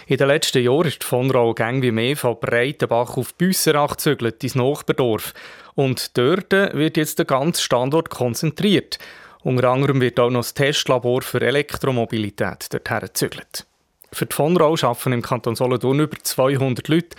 In 0.06 0.16
den 0.16 0.28
letzten 0.28 0.62
Jahren 0.62 0.88
ist 0.88 1.02
die 1.02 1.06
Vonroll 1.06 1.54
gang 1.54 1.82
wie 1.82 1.92
mehr 1.92 2.16
von 2.16 2.38
Breitenbach 2.40 3.16
auf 3.16 3.34
Büsserach 3.34 3.92
gezügelt, 3.92 4.42
ins 4.42 4.54
Nachbardorf. 4.54 5.34
Und 5.74 6.16
dort 6.18 6.52
wird 6.52 6.96
jetzt 6.96 7.18
der 7.18 7.26
ganze 7.26 7.62
Standort 7.62 8.10
konzentriert. 8.10 8.98
Unter 9.42 9.70
anderem 9.70 10.00
wird 10.00 10.20
auch 10.20 10.30
noch 10.30 10.40
das 10.40 10.54
Testlabor 10.54 11.22
für 11.22 11.40
Elektromobilität 11.40 12.72
dorthin 12.72 13.00
gezügelt. 13.00 13.66
Für 14.12 14.26
die 14.26 14.34
Vonrau 14.34 14.74
arbeiten 14.74 15.12
im 15.12 15.22
Kanton 15.22 15.56
Solothurn 15.56 16.00
über 16.00 16.18
200 16.20 16.88
Leute. 16.88 17.16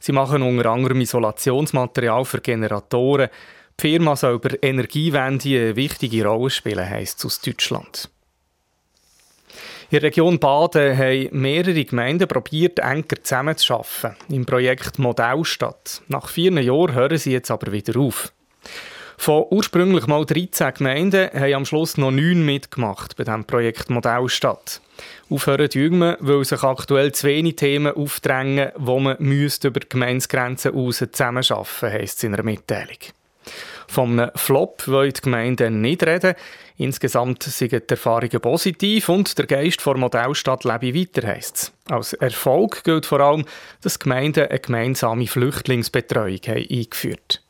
Sie 0.00 0.12
machen 0.12 0.42
unter 0.42 0.70
anderem 0.70 1.00
Isolationsmaterial 1.00 2.24
für 2.24 2.40
Generatoren. 2.40 3.28
Die 3.80 3.88
Firma 3.88 4.16
soll 4.16 4.34
über 4.34 4.62
Energiewende 4.62 5.48
eine 5.48 5.76
wichtige 5.76 6.26
Rolle 6.26 6.50
spielen, 6.50 6.88
heisst 6.88 7.20
es 7.20 7.26
aus 7.26 7.40
Deutschland. 7.40 8.10
In 9.92 10.00
der 10.00 10.04
Region 10.04 10.38
Baden 10.38 10.96
haben 10.96 11.28
mehrere 11.32 11.84
Gemeinden 11.84 12.26
probiert, 12.26 12.78
enger 12.78 13.22
zusammenzuarbeiten 13.22 14.16
im 14.30 14.46
Projekt 14.46 14.98
Modellstadt. 14.98 16.00
Nach 16.08 16.30
vier 16.30 16.50
Jahren 16.62 16.94
hören 16.94 17.18
sie 17.18 17.32
jetzt 17.32 17.50
aber 17.50 17.72
wieder 17.72 18.00
auf. 18.00 18.32
Von 19.18 19.44
ursprünglich 19.50 20.06
mal 20.06 20.24
13 20.24 20.72
Gemeinden 20.72 21.28
haben 21.34 21.52
am 21.52 21.66
Schluss 21.66 21.98
noch 21.98 22.10
neun 22.10 22.42
mitgemacht 22.42 23.18
bei 23.18 23.24
diesem 23.24 23.44
Projekt 23.44 23.90
Modellstadt. 23.90 24.80
Aufhören 25.28 25.68
tun 25.68 25.98
wir, 25.98 26.16
weil 26.20 26.42
sich 26.46 26.62
aktuell 26.62 27.12
zu 27.12 27.26
wenig 27.26 27.56
Themen 27.56 27.94
aufdrängen, 27.94 28.72
wo 28.76 28.98
man 28.98 29.18
müsste 29.18 29.68
über 29.68 29.80
die 29.80 29.90
Gemeindegrenzen 29.90 30.72
hinaus 30.72 31.04
zusammenarbeiten 31.12 31.92
heisst 31.92 32.16
es 32.16 32.24
in 32.24 32.32
einer 32.32 32.44
Mitteilung. 32.44 32.96
Einem 33.98 34.30
Flop 34.34 34.86
wollen 34.88 35.12
die 35.12 35.20
Gemeinden 35.20 35.80
nicht 35.80 36.02
reden. 36.02 36.34
Insgesamt 36.76 37.42
sind 37.42 37.72
die 37.72 37.82
Erfahrungen 37.88 38.40
positiv 38.40 39.08
und 39.08 39.36
der 39.38 39.46
Geist 39.46 39.84
der 39.84 39.96
Modellstadt 39.96 40.64
lebe 40.64 40.94
weiter, 40.94 41.26
heisst 41.26 41.56
es. 41.56 41.72
Als 41.92 42.12
Erfolg 42.14 42.84
gilt 42.84 43.06
vor 43.06 43.20
allem, 43.20 43.44
dass 43.82 43.98
die 43.98 44.04
Gemeinden 44.04 44.48
eine 44.48 44.58
gemeinsame 44.58 45.26
Flüchtlingsbetreuung 45.26 46.40
haben 46.46 46.66
eingeführt 46.70 47.42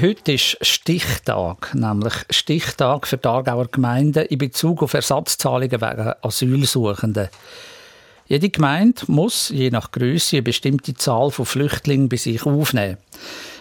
Heute 0.00 0.32
ist 0.32 0.58
Stichtag, 0.60 1.74
nämlich 1.74 2.14
Stichtag 2.30 3.06
für 3.06 3.16
die 3.16 3.26
Aargauer 3.26 3.66
Gemeinden 3.68 4.26
in 4.26 4.38
Bezug 4.38 4.82
auf 4.82 4.92
Ersatzzahlungen 4.94 5.80
wegen 5.80 6.12
Asylsuchenden. 6.20 7.28
Jede 8.28 8.50
Gemeinde 8.50 9.02
muss 9.06 9.50
je 9.50 9.70
nach 9.70 9.92
Größe 9.92 10.36
eine 10.36 10.42
bestimmte 10.42 10.94
Zahl 10.94 11.30
von 11.30 11.46
Flüchtlingen 11.46 12.08
bei 12.08 12.16
sich 12.16 12.44
aufnehmen. 12.44 12.98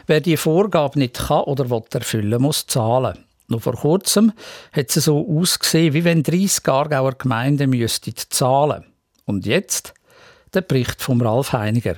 Wer 0.07 0.21
die 0.21 0.37
Vorgabe 0.37 0.97
nicht 0.97 1.15
kann 1.27 1.43
oder 1.43 1.69
will 1.69 1.83
erfüllen, 1.91 2.41
muss 2.41 2.65
zahlen. 2.65 3.25
Noch 3.47 3.61
vor 3.61 3.75
kurzem 3.75 4.33
hat 4.71 4.95
es 4.95 5.05
so 5.05 5.27
ausgesehen, 5.39 5.93
wie 5.93 6.03
wenn 6.03 6.23
30 6.23 6.67
Aargauer 6.67 7.13
Gemeinden 7.13 7.69
müssten 7.69 8.13
zahlen. 8.15 8.85
Und 9.25 9.45
jetzt 9.45 9.93
der 10.53 10.61
Bericht 10.61 11.01
von 11.01 11.21
Ralf 11.21 11.53
Heiniger. 11.53 11.97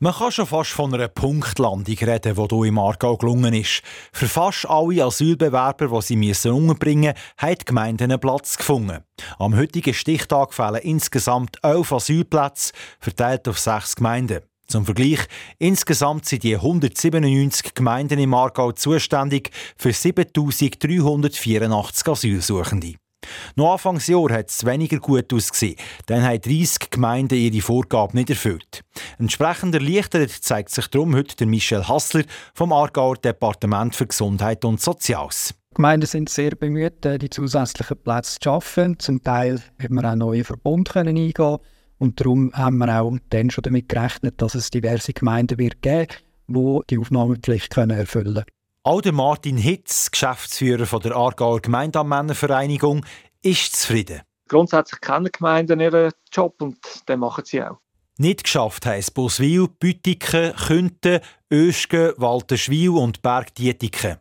Man 0.00 0.12
kann 0.12 0.32
schon 0.32 0.46
fast 0.46 0.72
von 0.72 0.92
einer 0.92 1.06
Punktlandung 1.06 1.86
reden, 1.86 2.34
die 2.34 2.46
hier 2.48 2.64
im 2.64 2.78
Aargau 2.78 3.16
gelungen 3.16 3.54
ist. 3.54 3.80
Für 4.12 4.26
fast 4.26 4.68
alle 4.68 5.04
Asylbewerber, 5.04 5.86
die 5.86 6.02
sie 6.02 6.16
müssen 6.16 6.50
umbringen 6.50 7.14
mussten, 7.14 7.38
haben 7.38 7.58
die 7.58 7.64
Gemeinden 7.64 8.10
einen 8.10 8.20
Platz 8.20 8.56
gefunden. 8.56 9.04
Am 9.38 9.56
heutigen 9.56 9.94
Stichtag 9.94 10.52
fehlen 10.52 10.82
insgesamt 10.82 11.58
elf 11.62 11.92
Asylplätze, 11.92 12.72
verteilt 12.98 13.46
auf 13.46 13.58
sechs 13.58 13.94
Gemeinden. 13.94 14.40
Zum 14.66 14.84
Vergleich, 14.84 15.20
insgesamt 15.58 16.26
sind 16.26 16.42
die 16.42 16.56
197 16.56 17.74
Gemeinden 17.74 18.18
im 18.18 18.34
Aargau 18.34 18.72
zuständig 18.72 19.50
für 19.76 19.92
7384 19.92 22.08
Asylsuchende. 22.08 22.94
Noch 23.56 23.72
Anfangsjahr 23.72 24.30
hat 24.30 24.50
es 24.50 24.64
weniger 24.64 24.98
gut 24.98 25.32
ausgesehen. 25.32 25.76
Dann 26.06 26.22
haben 26.22 26.40
30 26.40 26.90
Gemeinden 26.90 27.38
ihre 27.38 27.62
Vorgabe 27.62 28.16
nicht 28.16 28.30
erfüllt. 28.30 28.82
Entsprechend 29.18 29.74
erleichtert 29.74 30.30
zeigt 30.30 30.70
sich 30.70 30.86
darum 30.88 31.14
heute 31.14 31.36
der 31.36 31.46
Michel 31.46 31.86
Hassler 31.86 32.24
vom 32.54 32.72
Aargauer 32.72 33.16
Departement 33.16 33.94
für 33.94 34.06
Gesundheit 34.06 34.64
und 34.64 34.80
Soziales. 34.80 35.54
Die 35.70 35.74
Gemeinden 35.76 36.06
sind 36.06 36.28
sehr 36.28 36.52
bemüht, 36.52 37.04
äh, 37.04 37.18
die 37.18 37.30
zusätzlichen 37.30 37.96
Plätze 37.96 38.38
zu 38.38 38.44
schaffen. 38.44 38.98
Zum 39.00 39.22
Teil 39.22 39.60
haben 39.82 39.94
wir 39.96 40.08
auch 40.08 40.14
neue 40.14 40.44
Verbunde 40.44 41.00
eingehen 41.00 41.58
und 41.98 42.20
darum 42.20 42.52
haben 42.54 42.78
wir 42.78 43.00
auch 43.00 43.16
dann 43.30 43.50
schon 43.50 43.62
damit 43.62 43.88
gerechnet, 43.88 44.40
dass 44.40 44.54
es 44.54 44.70
diverse 44.70 45.12
Gemeinden 45.12 45.58
wird 45.58 45.82
geben, 45.82 46.12
die 46.46 46.80
die 46.90 46.98
Aufnahmepflicht 46.98 47.76
erfüllen 47.76 48.34
können. 48.34 48.44
Auch 48.86 49.00
der 49.00 49.12
Martin 49.12 49.56
Hitz, 49.56 50.10
Geschäftsführer 50.10 50.84
von 50.84 51.00
der 51.00 51.16
Aargauer 51.16 51.62
Gemeindeanmännervereinigung, 51.62 53.06
ist 53.40 53.74
zufrieden. 53.74 54.20
Grundsätzlich 54.46 55.00
kennen 55.00 55.30
Gemeinden 55.32 55.80
ihren 55.80 56.12
Job 56.30 56.60
und 56.60 56.76
den 57.08 57.20
machen 57.20 57.44
sie 57.46 57.62
auch. 57.62 57.78
Nicht 58.18 58.44
geschafft 58.44 58.84
heisst 58.84 59.14
Boswil, 59.14 59.68
Büttiken, 59.68 60.54
Künten, 60.54 61.20
Öschgen, 61.50 62.12
Walterschwil 62.18 62.90
und 62.90 63.22
Bergdietiken. 63.22 64.18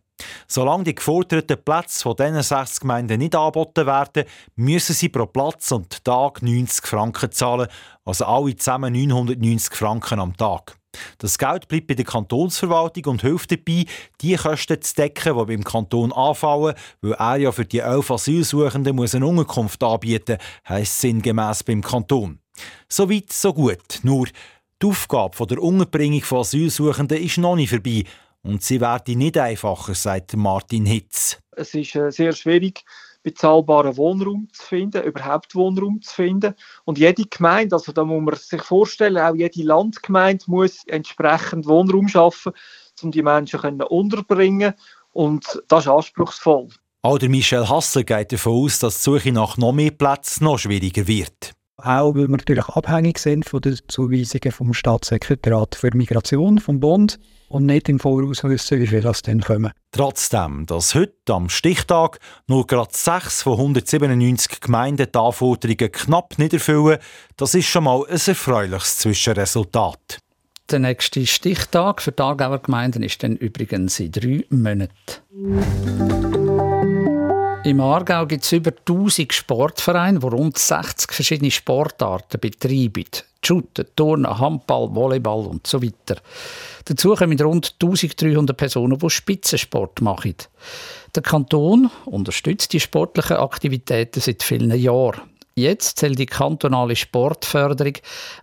Solange 0.47 0.85
die 0.85 0.95
geforderten 0.95 1.61
Plätze 1.61 2.01
von 2.01 2.15
diesen 2.15 2.41
sechs 2.41 2.79
Gemeinden 2.79 3.19
nicht 3.19 3.35
angeboten 3.35 3.85
werden, 3.85 4.23
müssen 4.55 4.93
sie 4.93 5.09
pro 5.09 5.25
Platz 5.25 5.73
und 5.73 6.05
Tag 6.05 6.41
90 6.41 6.87
Franken 6.87 7.33
zahlen, 7.33 7.67
also 8.05 8.23
alle 8.23 8.55
zusammen 8.55 8.93
990 8.93 9.75
Franken 9.75 10.21
am 10.21 10.37
Tag. 10.37 10.77
Das 11.17 11.37
Geld 11.37 11.67
bleibt 11.67 11.87
bei 11.87 11.93
der 11.93 12.05
Kantonsverwaltung 12.05 13.05
und 13.05 13.21
hilft 13.21 13.51
dabei, 13.51 13.85
die 14.21 14.35
Kosten 14.35 14.81
zu 14.81 14.95
decken, 14.95 15.37
die 15.37 15.45
beim 15.45 15.63
Kanton 15.63 16.11
anfallen, 16.11 16.75
weil 17.01 17.13
er 17.13 17.37
ja 17.37 17.51
für 17.51 17.65
die 17.65 17.79
elf 17.79 18.11
Asylsuchenden 18.11 18.95
muss 18.95 19.15
eine 19.15 19.27
Unterkunft 19.27 19.83
anbieten 19.83 20.37
muss, 20.37 20.69
heisst 20.69 21.01
sinngemäss 21.01 21.63
beim 21.63 21.81
Kanton. 21.81 22.39
So 22.87 23.09
weit, 23.09 23.31
so 23.31 23.53
gut. 23.53 23.99
Nur 24.03 24.27
die 24.81 24.87
Aufgabe 24.87 25.47
der 25.47 25.61
Unterbringung 25.61 26.21
von 26.21 26.39
Asylsuchenden 26.39 27.21
ist 27.21 27.37
noch 27.37 27.55
nicht 27.55 27.69
vorbei 27.69 28.03
und 28.43 28.61
sie 28.61 28.81
werde 28.81 29.15
nicht 29.15 29.37
einfacher, 29.37 29.95
sagt 29.95 30.35
Martin 30.35 30.85
Hitz. 30.85 31.39
Es 31.55 31.73
ist 31.73 31.95
äh, 31.95 32.11
sehr 32.11 32.33
schwierig, 32.33 32.83
bezahlbaren 33.23 33.97
Wohnraum 33.97 34.47
zu 34.51 34.63
finden, 34.63 35.03
überhaupt 35.03 35.55
Wohnraum 35.55 36.01
zu 36.01 36.13
finden. 36.13 36.53
Und 36.85 36.97
jede 36.97 37.23
Gemeinde, 37.23 37.75
also 37.75 37.91
da 37.91 38.03
muss 38.03 38.21
man 38.21 38.35
sich 38.35 38.61
vorstellen, 38.61 39.17
auch 39.17 39.35
jede 39.35 39.63
Landgemeinde 39.63 40.43
muss 40.47 40.83
entsprechend 40.87 41.65
Wohnraum 41.65 42.07
schaffen, 42.07 42.53
um 43.01 43.11
die 43.11 43.23
Menschen 43.23 43.61
können 43.61 43.81
unterbringen 43.81 44.73
Und 45.11 45.63
das 45.67 45.85
ist 45.85 45.91
anspruchsvoll. 45.91 46.67
Auch 47.01 47.17
der 47.17 47.29
Michel 47.29 47.67
Hassler 47.67 48.03
geht 48.03 48.31
davon 48.31 48.63
aus, 48.63 48.79
dass 48.79 48.97
die 48.97 49.03
Suche 49.03 49.31
nach 49.31 49.57
noch 49.57 49.73
mehr 49.73 49.91
Plätzen 49.91 50.45
noch 50.45 50.57
schwieriger 50.57 51.07
wird. 51.07 51.53
Auch 51.77 52.13
weil 52.13 52.27
wir 52.27 52.29
natürlich 52.29 52.67
abhängig 52.67 53.17
sind 53.17 53.45
von 53.45 53.61
den 53.61 53.77
Zuweisungen 53.87 54.51
vom 54.51 54.73
Staatssekretariat 54.73 55.73
für 55.73 55.89
Migration 55.95 56.59
vom 56.59 56.79
Bund 56.79 57.19
und 57.49 57.65
nicht 57.65 57.89
im 57.89 57.99
Voraus 57.99 58.43
wissen, 58.43 58.79
wie 58.79 58.87
viel 58.87 59.01
das 59.01 59.23
dann 59.23 59.41
kommen. 59.41 59.71
Trotzdem, 59.91 60.65
dass 60.67 60.93
heute 60.93 61.33
am 61.33 61.49
Stichtag 61.49 62.19
nur 62.47 62.67
gerade 62.67 62.91
sechs 62.93 63.41
von 63.41 63.53
197 63.53 64.61
Gemeinden 64.61 65.07
die 65.13 65.19
Anforderungen 65.19 65.91
knapp 65.91 66.37
nicht 66.37 66.53
erfüllen, 66.53 66.99
das 67.37 67.55
ist 67.55 67.67
schon 67.67 67.85
mal 67.85 68.05
ein 68.07 68.21
erfreuliches 68.23 68.99
Zwischenresultat. 68.99 70.19
Der 70.69 70.79
nächste 70.79 71.25
Stichtag 71.25 72.01
für 72.01 72.11
die 72.11 72.21
Aargauer 72.21 72.59
Gemeinden 72.59 73.03
ist 73.03 73.21
dann 73.23 73.35
übrigens 73.35 73.99
in 73.99 74.11
drei 74.11 74.45
Monaten. 74.49 76.22
Im 77.65 77.79
Aargau 77.79 78.25
gibt 78.25 78.43
es 78.43 78.51
über 78.51 78.71
1000 78.71 79.31
Sportvereine, 79.31 80.19
die 80.19 80.27
rund 80.27 80.57
60 80.57 81.13
verschiedene 81.13 81.49
Sportarten 81.49 82.41
betreiben. 82.41 83.05
Shooten, 83.41 83.85
Turnen, 83.95 84.37
Handball, 84.37 84.93
Volleyball 84.93 85.45
und 85.45 85.65
so 85.65 85.81
weiter. 85.81 86.21
Dazu 86.83 87.15
kommen 87.15 87.39
rund 87.39 87.75
1300 87.81 88.57
Personen, 88.57 88.99
die 88.99 89.09
Spitzensport 89.09 90.01
machen. 90.01 90.35
Der 91.15 91.23
Kanton 91.23 91.89
unterstützt 92.05 92.73
die 92.73 92.81
sportlichen 92.81 93.37
Aktivitäten 93.37 94.19
seit 94.19 94.43
vielen 94.43 94.77
Jahren. 94.77 95.21
Jetzt 95.55 95.99
soll 95.99 96.15
die 96.15 96.25
kantonale 96.25 96.97
Sportförderung 96.97 97.93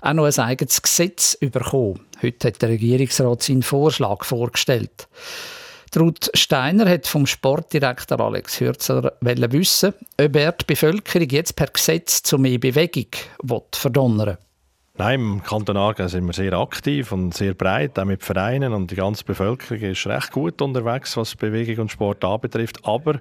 auch 0.01 0.13
noch 0.15 0.25
ein 0.25 0.39
eigenes 0.39 0.81
Gesetz 0.81 1.37
bekommen. 1.37 2.01
Heute 2.23 2.49
hat 2.49 2.63
der 2.63 2.71
Regierungsrat 2.71 3.43
seinen 3.43 3.63
Vorschlag 3.63 4.25
vorgestellt. 4.25 5.09
Ruth 5.99 6.31
Steiner 6.35 6.89
hat 6.89 7.07
vom 7.07 7.27
Sportdirektor 7.27 8.21
Alex 8.21 8.61
Hürzer 8.61 9.13
wissen, 9.21 9.95
ob 10.21 10.37
er 10.37 10.53
die 10.53 10.65
Bevölkerung 10.67 11.29
jetzt 11.29 11.57
per 11.57 11.67
Gesetz 11.67 12.23
zu 12.23 12.39
mehr 12.39 12.59
Bewegung 12.59 13.09
verdonnern 13.73 14.27
will. 14.29 14.50
Nein, 15.01 15.21
im 15.21 15.43
Kanton 15.43 15.79
Aargau 15.79 16.09
sind 16.09 16.27
wir 16.27 16.35
sehr 16.35 16.53
aktiv 16.53 17.11
und 17.11 17.33
sehr 17.33 17.55
breit, 17.55 17.99
auch 17.99 18.05
mit 18.05 18.23
Vereinen 18.23 18.75
und 18.75 18.91
die 18.91 18.97
ganze 18.97 19.25
Bevölkerung 19.25 19.81
ist 19.81 20.07
recht 20.07 20.31
gut 20.31 20.61
unterwegs, 20.61 21.17
was 21.17 21.37
Bewegung 21.37 21.85
und 21.85 21.91
Sport 21.91 22.23
anbetrifft. 22.23 22.85
Aber, 22.85 23.19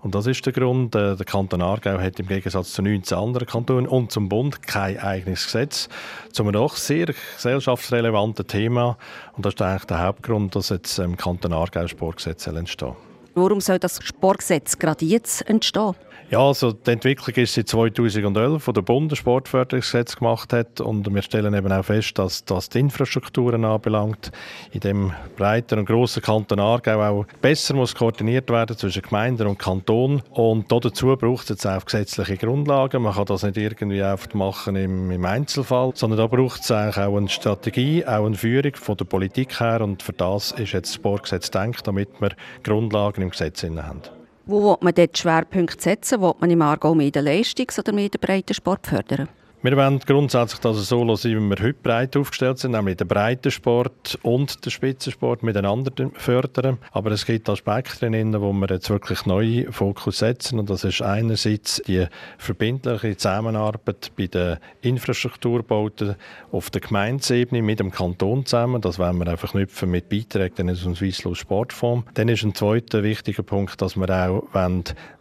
und 0.00 0.12
das 0.16 0.26
ist 0.26 0.44
der 0.44 0.52
Grund, 0.52 0.96
äh, 0.96 1.14
der 1.14 1.24
Kanton 1.24 1.62
Aargau 1.62 2.00
hat 2.00 2.18
im 2.18 2.26
Gegensatz 2.26 2.72
zu 2.72 2.82
19 2.82 3.16
anderen 3.16 3.46
Kantonen 3.46 3.86
und 3.86 4.10
zum 4.10 4.28
Bund 4.28 4.60
kein 4.66 4.98
eigenes 4.98 5.44
Gesetz 5.44 5.88
zu 6.32 6.42
einem 6.42 6.50
doch 6.50 6.74
sehr 6.74 7.06
gesellschaftsrelevanten 7.36 8.48
Thema. 8.48 8.98
Und 9.36 9.46
das 9.46 9.54
ist 9.54 9.62
eigentlich 9.62 9.84
der 9.84 10.04
Hauptgrund, 10.04 10.56
dass 10.56 10.70
jetzt 10.70 10.98
im 10.98 11.16
Kanton 11.16 11.52
Aargau 11.52 11.86
Sportgesetz 11.86 12.48
entstehen 12.48 12.96
Warum 13.34 13.60
soll 13.60 13.78
das 13.78 14.00
Sportgesetz 14.02 14.80
gerade 14.80 15.04
jetzt 15.04 15.48
entstehen? 15.48 15.94
Ja, 16.30 16.38
also 16.38 16.70
die 16.70 16.92
Entwicklung 16.92 17.34
ist 17.34 17.54
seit 17.54 17.66
2011, 17.66 18.64
wo 18.64 18.70
der 18.70 18.82
Bund 18.82 19.10
ein 19.10 19.16
Sportförderungsgesetz 19.16 20.14
gemacht 20.14 20.52
hat 20.52 20.80
und 20.80 21.12
wir 21.12 21.22
stellen 21.22 21.52
eben 21.54 21.72
auch 21.72 21.84
fest, 21.84 22.20
dass 22.20 22.44
das 22.44 22.68
die 22.68 22.78
Infrastrukturen 22.78 23.64
anbelangt, 23.64 24.30
in 24.70 24.78
dem 24.78 25.12
breiten 25.36 25.80
und 25.80 25.86
grossen 25.86 26.22
Kanton 26.22 26.60
Aargau 26.60 27.02
auch 27.02 27.26
besser 27.42 27.74
muss 27.74 27.96
koordiniert 27.96 28.48
werden 28.48 28.78
zwischen 28.78 29.02
Gemeinden 29.02 29.48
und 29.48 29.58
Kanton 29.58 30.22
und 30.30 30.70
dazu 30.70 31.16
braucht 31.16 31.42
es 31.42 31.48
jetzt 31.48 31.66
auch 31.66 31.84
gesetzliche 31.84 32.36
Grundlagen. 32.36 33.02
Man 33.02 33.14
kann 33.14 33.24
das 33.24 33.42
nicht 33.42 33.56
irgendwie 33.56 34.00
einfach 34.00 34.32
machen 34.32 34.76
im, 34.76 35.10
im 35.10 35.24
Einzelfall, 35.24 35.90
sondern 35.96 36.20
da 36.20 36.28
braucht 36.28 36.60
es 36.62 36.70
auch 36.70 36.96
eine 36.96 37.28
Strategie, 37.28 38.06
auch 38.06 38.24
eine 38.24 38.36
Führung 38.36 38.76
von 38.76 38.96
der 38.96 39.04
Politik 39.04 39.58
her 39.58 39.80
und 39.80 40.04
für 40.04 40.12
das 40.12 40.52
ist 40.52 40.74
jetzt 40.74 40.90
das 40.90 40.94
Sportgesetz 40.94 41.50
gedacht, 41.50 41.88
damit 41.88 42.08
wir 42.20 42.30
Grundlagen 42.62 43.22
im 43.22 43.30
Gesetz 43.30 43.64
haben. 43.64 44.19
Wo 44.50 44.60
will 44.64 44.78
man 44.80 44.92
dort 44.92 45.16
Schwerpunkte 45.16 45.80
setzen? 45.80 46.20
Will 46.20 46.34
man 46.40 46.50
im 46.50 46.60
Aargau 46.60 46.92
mehr 46.92 47.12
den 47.12 47.24
Leistungs- 47.24 47.78
oder 47.78 47.92
mehr 47.92 48.08
den 48.08 48.20
Breitensport 48.20 48.84
fördern? 48.84 49.28
Wir 49.62 49.76
wollen 49.76 49.98
grundsätzlich 49.98 50.58
dass 50.60 50.88
so 50.88 51.16
sein, 51.16 51.32
wie 51.32 51.50
wir 51.50 51.62
heute 51.62 51.74
breit 51.74 52.16
aufgestellt 52.16 52.58
sind, 52.58 52.70
nämlich 52.70 52.96
den 52.96 53.06
Breitensport 53.06 54.18
und 54.22 54.64
den 54.64 54.70
Spitzensport 54.70 55.42
miteinander 55.42 55.92
fördern. 56.14 56.78
Aber 56.92 57.10
es 57.10 57.26
gibt 57.26 57.46
Aspekte 57.46 58.08
drin, 58.08 58.40
wo 58.40 58.54
wir 58.54 58.68
jetzt 58.70 58.88
wirklich 58.88 59.26
neu 59.26 59.66
Fokus 59.70 60.20
setzen. 60.20 60.58
Und 60.58 60.70
das 60.70 60.84
ist 60.84 61.02
einerseits 61.02 61.82
die 61.86 62.06
verbindliche 62.38 63.18
Zusammenarbeit 63.18 64.12
bei 64.16 64.28
den 64.28 64.56
Infrastrukturbauten 64.80 66.16
auf 66.52 66.70
der 66.70 66.80
Gemeindesebene 66.80 67.60
mit 67.60 67.80
dem 67.80 67.90
Kanton 67.90 68.46
zusammen. 68.46 68.80
Das 68.80 68.98
wollen 68.98 69.18
wir 69.18 69.28
einfach 69.28 69.50
knüpfen 69.50 69.90
mit 69.90 70.08
Beiträgen 70.08 70.56
in 70.56 70.68
unserem 70.70 70.96
Swisslos 70.96 71.36
Sportfonds. 71.36 72.08
Dann 72.14 72.30
ist 72.30 72.44
ein 72.44 72.54
zweiter 72.54 73.02
wichtiger 73.02 73.42
Punkt, 73.42 73.82
dass 73.82 73.94
wir 73.94 74.08
auch 74.08 74.44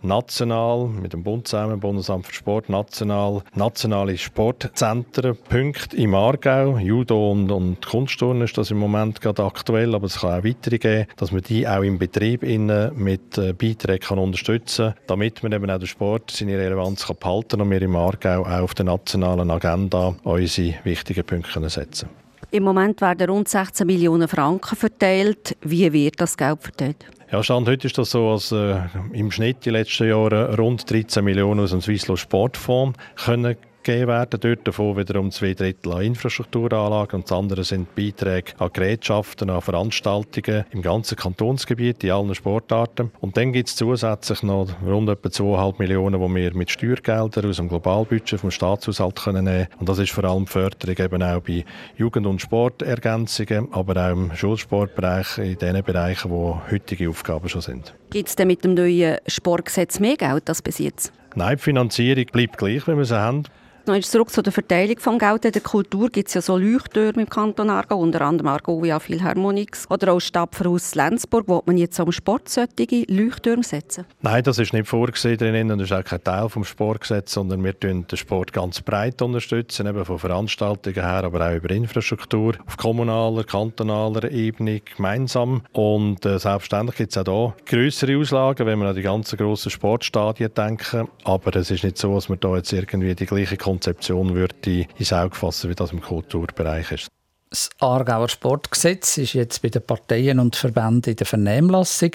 national 0.01 0.87
mit 0.87 1.11
dem 1.11 1.23
Bund 1.23 1.45
zusammen, 1.45 1.81
Bundesamt 1.81 2.25
für 2.25 2.33
Sport, 2.33 2.69
national, 2.69 3.43
nationale 3.53 4.17
Sportzentren, 4.29 5.35
Punkte 5.49 5.97
im 5.97 6.13
Aargau, 6.13 6.77
Judo 6.77 7.31
und, 7.31 7.51
und 7.51 7.83
Kunstturnen 7.83 8.43
ist 8.43 8.59
das 8.59 8.69
im 8.69 8.77
Moment 8.77 9.21
gerade 9.21 9.43
aktuell, 9.43 9.95
aber 9.95 10.05
es 10.05 10.19
kann 10.19 10.39
auch 10.39 10.43
weitere 10.43 10.77
geben, 10.77 11.07
dass 11.17 11.31
man 11.31 11.41
die 11.41 11.67
auch 11.67 11.81
im 11.81 11.97
Betrieb 11.97 12.43
innen 12.43 12.91
mit 12.95 13.39
äh, 13.39 13.53
Beiträgen 13.53 14.05
kann 14.05 14.19
unterstützen 14.19 14.93
kann, 14.93 15.03
damit 15.07 15.41
man 15.41 15.51
eben 15.51 15.69
auch 15.71 15.79
den 15.79 15.87
Sport 15.87 16.29
seine 16.29 16.59
Relevanz 16.59 17.07
kann 17.07 17.17
behalten 17.19 17.59
und 17.59 17.71
wir 17.71 17.81
im 17.81 17.95
Aargau 17.95 18.43
auch 18.43 18.61
auf 18.61 18.75
der 18.75 18.85
nationalen 18.85 19.49
Agenda 19.49 20.15
unsere 20.23 20.75
wichtigen 20.83 21.23
Punkte 21.23 21.67
setzen 21.67 22.09
Im 22.51 22.63
Moment 22.63 23.01
werden 23.01 23.31
rund 23.31 23.49
16 23.49 23.87
Millionen 23.87 24.27
Franken 24.27 24.75
verteilt. 24.75 25.57
Wie 25.61 25.91
wird 25.91 26.21
das 26.21 26.37
Geld 26.37 26.61
verteilt? 26.61 27.03
Ja, 27.31 27.43
Stand 27.43 27.67
heute 27.67 27.87
ist 27.87 27.97
das 27.97 28.11
so, 28.11 28.31
dass 28.33 28.51
äh, 28.51 28.77
im 29.13 29.31
Schnitt 29.31 29.65
die 29.65 29.69
letzten 29.69 30.07
Jahre 30.07 30.55
rund 30.57 30.89
13 30.89 31.23
Millionen 31.23 31.59
aus 31.59 31.71
dem 31.71 31.81
Swisslo 31.81 32.15
Sportfonds 32.15 32.97
können 33.23 33.55
gegeben 33.89 34.07
werden. 34.07 34.39
Dort 34.39 34.67
davon 34.67 34.97
wiederum 34.97 35.31
zwei 35.31 35.53
Drittel 35.53 35.93
an 35.93 36.01
Infrastrukturanlagen 36.01 37.19
und 37.19 37.29
das 37.29 37.37
andere 37.37 37.63
sind 37.63 37.95
Beiträge 37.95 38.53
an 38.59 38.69
Gerätschaften, 38.71 39.49
an 39.49 39.61
Veranstaltungen 39.61 40.65
im 40.71 40.81
ganzen 40.81 41.15
Kantonsgebiet, 41.17 42.03
in 42.03 42.11
allen 42.11 42.35
Sportarten. 42.35 43.11
Und 43.19 43.35
dann 43.37 43.51
gibt 43.51 43.69
es 43.69 43.75
zusätzlich 43.75 44.43
noch 44.43 44.69
rund 44.85 45.09
etwa 45.09 45.29
2,5 45.29 45.75
Millionen, 45.79 46.21
die 46.21 46.35
wir 46.35 46.53
mit 46.53 46.69
Steuergeldern 46.69 47.49
aus 47.49 47.57
dem 47.57 47.69
Globalbudget 47.69 48.39
vom 48.39 48.51
Staatshaushalt 48.51 49.15
können 49.15 49.45
nehmen 49.45 49.65
können. 49.65 49.79
Und 49.79 49.89
das 49.89 49.99
ist 49.99 50.11
vor 50.11 50.23
allem 50.23 50.45
Förderung 50.45 50.97
eben 50.97 51.23
auch 51.23 51.41
bei 51.41 51.65
Jugend- 51.97 52.27
und 52.27 52.41
Sportergänzungen, 52.41 53.69
aber 53.71 53.97
auch 54.05 54.11
im 54.11 54.35
Schulsportbereich, 54.35 55.37
in 55.39 55.57
den 55.57 55.83
Bereichen, 55.83 56.29
wo 56.29 56.61
heutige 56.71 57.09
Aufgaben 57.09 57.49
schon 57.49 57.61
sind. 57.61 57.95
Gibt 58.11 58.29
es 58.29 58.35
denn 58.35 58.47
mit 58.47 58.63
dem 58.63 58.73
neuen 58.73 59.17
Sportgesetz 59.27 59.99
mehr 59.99 60.15
Geld 60.15 60.49
als 60.49 60.61
bis 60.61 60.79
jetzt? 60.79 61.13
Nein, 61.35 61.57
die 61.57 61.63
Finanzierung 61.63 62.25
bleibt 62.31 62.57
gleich, 62.57 62.87
wie 62.87 62.97
wir 62.97 63.05
sie 63.05 63.19
haben. 63.19 63.43
Noch 63.85 63.99
zurück 64.01 64.29
zu 64.29 64.41
der 64.41 64.53
Verteilung 64.53 64.95
des 64.95 65.03
Geldes. 65.03 65.45
In 65.45 65.51
der 65.51 65.61
Kultur 65.61 66.09
gibt 66.09 66.27
es 66.27 66.33
ja 66.35 66.41
so 66.41 66.57
Leuchttürme 66.57 67.23
im 67.23 67.29
Kanton 67.29 67.69
Aargau, 67.69 67.99
unter 67.99 68.21
anderem 68.21 68.49
Argovia 68.49 68.99
Philharmonics 68.99 69.89
oder 69.89 70.13
auch 70.13 70.19
Stadtverhaus 70.19 70.95
Lenzburg. 70.95 71.45
Wo 71.47 71.63
man 71.65 71.77
jetzt 71.77 71.99
am 71.99 72.11
Sport 72.11 72.49
solche 72.49 73.05
Leuchttürme 73.07 73.63
setzen? 73.63 74.05
Nein, 74.21 74.43
das 74.43 74.59
ist 74.59 74.73
nicht 74.73 74.87
vorgesehen 74.87 75.37
drin 75.37 75.71
und 75.71 75.79
ist 75.79 75.91
auch 75.91 76.03
kein 76.03 76.23
Teil 76.23 76.47
des 76.47 76.67
Sportgesetzes, 76.67 77.33
sondern 77.33 77.63
wir 77.63 77.73
unterstützen 77.73 78.07
den 78.07 78.17
Sport 78.17 78.53
ganz 78.53 78.81
breit, 78.81 79.21
unterstützen, 79.21 79.87
eben 79.87 80.05
von 80.05 80.19
Veranstaltungen 80.19 80.95
her, 80.95 81.23
aber 81.23 81.49
auch 81.49 81.55
über 81.55 81.69
Infrastruktur 81.71 82.55
auf 82.65 82.77
kommunaler, 82.77 83.43
kantonaler 83.43 84.31
Ebene 84.31 84.81
gemeinsam. 84.81 85.61
Und 85.73 86.25
äh, 86.25 86.39
selbstverständlich 86.39 86.97
gibt 86.97 87.15
es 87.15 87.27
auch 87.27 87.53
hier 87.67 87.79
größere 87.79 88.17
Auslagen, 88.17 88.67
wenn 88.67 88.79
wir 88.79 88.89
an 88.89 88.95
die 88.95 89.01
ganzen 89.01 89.37
grossen 89.37 89.69
Sportstadien 89.69 90.53
denken. 90.53 91.07
Aber 91.23 91.55
es 91.55 91.71
ist 91.71 91.83
nicht 91.83 91.97
so, 91.97 92.15
dass 92.15 92.29
wir 92.29 92.37
da 92.37 92.55
jetzt 92.55 92.73
irgendwie 92.73 93.15
die 93.15 93.25
gleiche 93.25 93.57
Konzeption 93.69 94.33
würde 94.33 94.87
ins 94.97 95.13
Auge 95.13 95.35
fassen, 95.35 95.69
wie 95.69 95.75
das 95.75 95.91
im 95.91 96.01
Kulturbereich 96.01 96.91
ist. 96.91 97.07
Das 97.51 97.69
Aargauer 97.79 98.27
Sportgesetz 98.27 99.17
ist 99.17 99.33
jetzt 99.33 99.61
bei 99.61 99.69
den 99.69 99.83
Parteien 99.83 100.39
und 100.39 100.55
Verbänden 100.55 101.11
in 101.11 101.15
der 101.17 101.27
Vernehmlassung. 101.27 102.11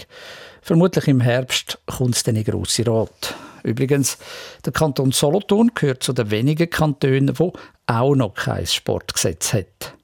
Vermutlich 0.63 1.07
im 1.07 1.21
Herbst 1.21 1.79
kommt 1.87 2.17
es 2.17 2.25
dann 2.25 2.35
in 2.35 2.45
grosse 2.45 2.85
Rat. 2.87 3.35
Übrigens, 3.63 4.19
der 4.65 4.73
Kanton 4.73 5.13
Solothurn 5.13 5.71
gehört 5.75 6.03
zu 6.03 6.13
den 6.13 6.31
wenigen 6.33 6.69
Kantonen, 6.69 7.35
die 7.35 7.53
auch 7.87 8.15
noch 8.17 8.35
kein 8.35 8.67
Sportgesetz 8.67 9.53
hat. 9.53 9.95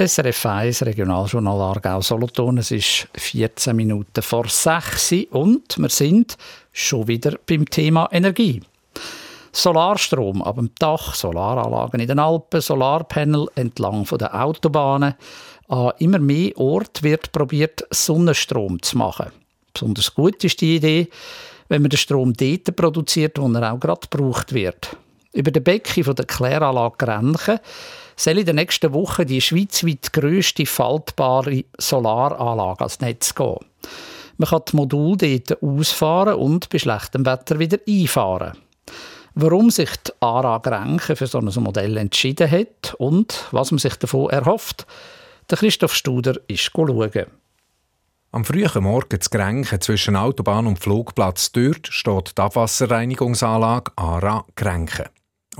SRF 0.00 0.46
1 0.46 0.86
Regionaljournal 0.86 1.60
Aargau 1.60 2.00
Solothurn. 2.00 2.56
Es 2.56 2.70
ist 2.70 3.06
14 3.18 3.76
Minuten 3.76 4.22
vor 4.22 4.48
6 4.48 5.26
und 5.30 5.76
wir 5.76 5.90
sind 5.90 6.38
schon 6.72 7.06
wieder 7.06 7.36
beim 7.46 7.68
Thema 7.68 8.08
Energie. 8.10 8.62
Solarstrom 9.52 10.40
ab 10.40 10.56
dem 10.56 10.70
Dach, 10.78 11.14
Solaranlagen 11.14 12.00
in 12.00 12.08
den 12.08 12.18
Alpen, 12.18 12.62
Solarpanel 12.62 13.48
entlang 13.56 14.06
der 14.18 14.42
Autobahnen. 14.42 15.16
An 15.68 15.92
immer 15.98 16.18
mehr 16.18 16.56
Orten 16.56 17.02
wird 17.02 17.30
probiert, 17.32 17.86
Sonnenstrom 17.90 18.80
zu 18.80 18.96
machen. 18.96 19.26
Besonders 19.74 20.14
gut 20.14 20.42
ist 20.44 20.62
die 20.62 20.76
Idee, 20.76 21.10
wenn 21.68 21.82
man 21.82 21.90
den 21.90 21.98
Strom 21.98 22.32
dort 22.32 22.74
produziert, 22.74 23.38
wo 23.38 23.52
er 23.52 23.70
auch 23.70 23.78
gerade 23.78 24.08
gebraucht 24.08 24.54
wird. 24.54 24.96
Über 25.34 25.50
den 25.50 25.62
Becken 25.62 26.14
der 26.14 26.24
Kläranlage 26.24 26.96
Grenchen 26.96 27.60
soll 28.20 28.38
in 28.38 28.46
den 28.46 28.56
nächsten 28.56 28.92
Wochen 28.92 29.26
die 29.26 29.40
schweizweit 29.40 30.12
grösste 30.12 30.66
faltbare 30.66 31.64
Solaranlage 31.78 32.80
ans 32.80 33.00
Netz 33.00 33.34
gehen. 33.34 33.56
Man 34.36 34.48
kann 34.48 34.62
die 34.70 34.76
Module 34.76 35.40
dort 35.40 35.62
ausfahren 35.62 36.34
und 36.34 36.68
bei 36.68 36.78
schlechtem 36.78 37.24
Wetter 37.24 37.58
wieder 37.58 37.78
einfahren. 37.88 38.58
Warum 39.34 39.70
sich 39.70 39.90
die 40.06 40.12
ARA 40.20 40.58
Grenchen 40.58 41.16
für 41.16 41.26
so 41.26 41.38
ein 41.38 41.62
Modell 41.62 41.96
entschieden 41.96 42.50
hat 42.50 42.94
und 42.98 43.46
was 43.52 43.70
man 43.70 43.78
sich 43.78 43.94
davon 43.96 44.30
erhofft, 44.30 44.86
der 45.48 45.58
Christoph 45.58 45.94
Studer 45.94 46.34
ist 46.46 46.60
schauen. 46.60 47.26
Am 48.32 48.44
frühen 48.44 48.82
Morgen 48.82 49.20
zu 49.20 49.30
Grenchen 49.30 49.80
zwischen 49.80 50.16
Autobahn 50.16 50.66
und 50.66 50.78
Flugplatz 50.78 51.52
dort 51.52 51.88
steht 51.88 52.36
die 52.36 52.42
Abwasserreinigungsanlage 52.42 53.92
ARA 53.96 54.44
Grenchen. 54.56 55.06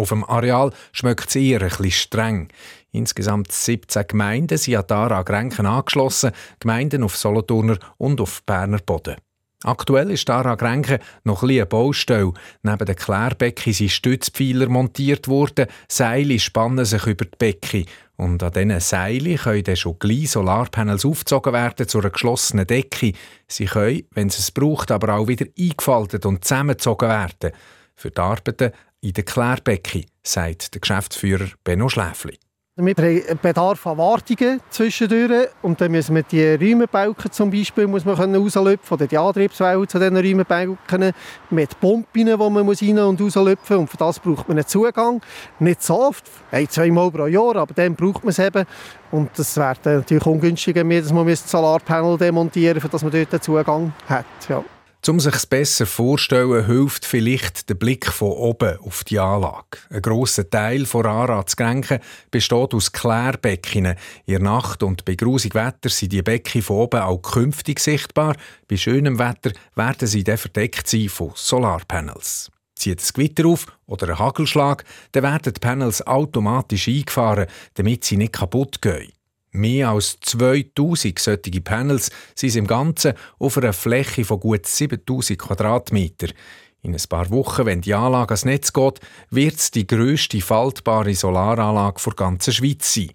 Auf 0.01 0.09
dem 0.09 0.25
Areal 0.25 0.73
schmeckt 0.93 1.29
es 1.29 1.37
eher 1.37 1.61
ein 1.61 1.69
bisschen 1.69 1.91
streng. 1.91 2.49
Insgesamt 2.91 3.53
17 3.53 4.07
Gemeinden 4.09 4.57
sind 4.57 4.77
an 4.77 4.85
Dara 4.87 5.23
Grenken 5.23 5.67
angeschlossen, 5.67 6.33
Gemeinden 6.59 7.03
auf 7.03 7.19
Solothurner 7.19 7.79
und 7.99 8.19
auf 8.23 8.43
Berner 8.45 8.79
Boden. 8.79 9.17
Aktuell 9.63 10.11
ist 10.11 10.27
Dara 10.27 10.55
Grenken 10.55 11.01
noch 11.25 11.43
ein 11.43 11.51
eine 11.51 11.67
Baustelle. 11.67 12.33
Neben 12.63 12.87
den 12.87 12.97
Klärbecken 12.97 13.75
sind 13.75 13.91
Stützpfeiler 13.91 14.71
montiert 14.71 15.29
worden, 15.29 15.67
Seile 15.87 16.39
spannen 16.39 16.87
sich 16.87 17.07
über 17.07 17.27
die 17.27 17.37
Becken. 17.37 17.85
Und 18.17 18.43
an 18.43 18.53
diesen 18.53 18.81
Seilen 18.81 19.37
können 19.37 19.65
dann 19.65 19.77
schon 19.77 19.99
gleich 19.99 20.31
Solarpanels 20.31 21.05
aufgezogen 21.05 21.53
werden 21.53 21.89
zu 21.89 21.99
einer 21.99 22.09
geschlossenen 22.09 22.67
Decke. 22.67 23.13
Sie 23.49 23.67
können, 23.67 24.05
wenn 24.13 24.29
es 24.29 24.39
es 24.39 24.51
braucht, 24.51 24.93
aber 24.93 25.13
auch 25.13 25.29
wieder 25.29 25.45
eingefaltet 25.59 26.25
und 26.25 26.43
zusammengezogen 26.43 27.09
werden. 27.11 27.53
Für 27.97 28.11
die 28.11 28.19
Arbeiten 28.19 28.73
in 29.01 29.13
den 29.13 29.25
Klärbecken, 29.25 30.05
sagt 30.23 30.75
der 30.75 30.81
Geschäftsführer 30.81 31.49
Benno 31.65 31.89
Schläfli. 31.89 32.39
Wir 32.77 32.95
haben 32.95 33.39
Bedarf 33.43 33.87
an 33.87 33.99
Wartungen 33.99 34.61
zwischendurch 34.71 35.49
und 35.61 35.81
dann 35.81 35.91
müssen 35.91 36.15
wir 36.15 36.23
die 36.23 36.55
Räumenbalken 36.55 37.31
zum 37.31 37.51
Beispiel 37.51 37.87
muss 37.87 38.07
man 38.07 38.35
rauslüpfen 38.35 38.95
oder 38.95 39.07
die 39.07 39.19
Antriebswellen 39.19 39.87
zu 39.87 39.99
diesen 39.99 40.17
Räumenbalken 40.17 41.13
mit 41.51 41.79
Pumpen, 41.79 42.27
die 42.27 42.37
man 42.37 42.69
rein- 42.69 42.99
und 42.99 43.21
rauslüpfen 43.21 43.77
und 43.77 43.91
für 43.91 43.99
das 43.99 44.19
braucht 44.19 44.49
man 44.49 44.57
einen 44.57 44.67
Zugang. 44.67 45.21
Nicht 45.59 45.83
so 45.83 46.01
oft, 46.01 46.25
ein, 46.51 46.69
zweimal 46.71 47.11
pro 47.11 47.27
Jahr, 47.27 47.57
aber 47.57 47.75
dann 47.75 47.95
braucht 47.97 48.25
man 48.25 48.31
es 48.31 48.39
eben 48.39 48.65
und 49.11 49.31
das 49.37 49.57
wäre 49.59 49.77
natürlich 49.85 50.25
ungünstiger, 50.25 50.85
dass 50.85 51.13
man 51.13 51.27
das 51.27 51.51
Solarpanel 51.51 52.17
demontieren 52.17 52.75
müsste, 52.75 52.89
damit 52.89 53.03
man 53.03 53.13
dort 53.13 53.33
einen 53.35 53.43
Zugang 53.43 53.93
hat. 54.09 54.25
Ja. 54.49 54.65
Um 55.09 55.19
sich 55.19 55.35
es 55.35 55.47
besser 55.47 55.87
vorzustellen, 55.87 56.67
hilft 56.67 57.07
vielleicht 57.07 57.69
der 57.69 57.75
Blick 57.75 58.07
von 58.07 58.33
oben 58.33 58.79
auf 58.81 59.03
die 59.03 59.19
Anlage. 59.19 59.79
Ein 59.89 60.03
grosser 60.03 60.49
Teil 60.49 60.85
von 60.85 61.07
Anratsgrenken 61.07 62.01
besteht 62.31 62.75
aus 62.75 62.93
Klärbecken. 62.93 63.97
In 64.27 64.43
Nacht 64.43 64.83
und 64.83 65.05
bei 65.07 65.15
grusig 65.15 65.55
Wetter 65.55 65.89
sind 65.89 66.13
die 66.13 66.23
Becken 66.23 66.63
von 66.63 66.77
oben 66.77 67.01
auch 67.01 67.23
künftig 67.23 67.81
sichtbar. 67.81 68.37
Bei 68.69 68.77
schönem 68.77 69.19
Wetter 69.19 69.53
werden 69.75 70.07
sie 70.07 70.23
dann 70.23 70.39
verdeckt 70.39 70.87
sein 70.87 71.09
von 71.09 71.33
Solarpanels. 71.35 72.51
Zieht 72.77 73.01
es 73.01 73.13
Gewitter 73.13 73.47
auf 73.47 73.67
oder 73.87 74.11
ein 74.11 74.19
Hagelschlag, 74.19 74.85
dann 75.13 75.23
werden 75.23 75.53
die 75.53 75.61
Panels 75.61 76.07
automatisch 76.07 76.89
eingefahren, 76.89 77.47
damit 77.75 78.05
sie 78.05 78.17
nicht 78.17 78.35
kaputt 78.35 78.81
gehen. 78.81 79.13
Mehr 79.53 79.89
als 79.91 80.19
2000 80.21 81.19
solche 81.19 81.61
Panels 81.61 82.11
sind 82.35 82.57
im 82.57 82.67
Ganzen 82.67 83.15
auf 83.39 83.59
einer 83.59 83.73
Fläche 83.73 84.25
von 84.25 84.39
gut 84.39 84.67
7000 84.67 85.39
Quadratmeter. 85.39 86.29
In 86.83 86.95
ein 86.95 87.03
paar 87.09 87.29
Wochen, 87.31 87.67
wenn 87.67 87.81
die 87.81 87.95
Anlage 87.95 88.31
ans 88.31 88.45
Netz 88.45 88.73
geht, 88.73 89.01
wird 89.31 89.57
es 89.57 89.71
die 89.71 89.87
grösste 89.87 90.41
faltbare 90.41 91.15
Solaranlage 91.15 92.01
der 92.07 92.15
ganzen 92.15 92.53
Schweiz 92.53 92.95
sein. 92.95 93.11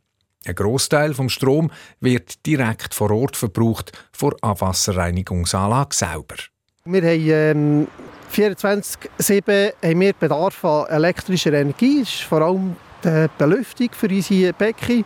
Ein 0.45 0.56
Großteil 0.56 1.13
vom 1.15 1.30
Strom 1.30 1.71
wird 2.00 2.45
direkt 2.45 2.93
vor 2.93 3.10
Ort 3.10 3.36
verbraucht 3.36 3.91
vor 4.12 4.36
Abwasserreinigungsanlage 4.41 5.95
selber. 5.95 6.36
Wir 6.84 7.02
haben 7.02 7.30
ähm, 7.32 7.88
24/7 8.32 9.74
haben 9.84 10.00
wir 10.00 10.13
Bedarf 10.13 10.63
an 10.63 10.86
elektrischer 10.88 11.54
Energie. 11.54 12.02
Das 12.02 12.10
ist 12.10 12.21
vor 12.21 12.41
allem 12.41 12.76
die 13.04 13.28
Belüftung 13.39 13.89
für 13.93 14.08
unsere 14.08 14.54
Becken 14.54 15.04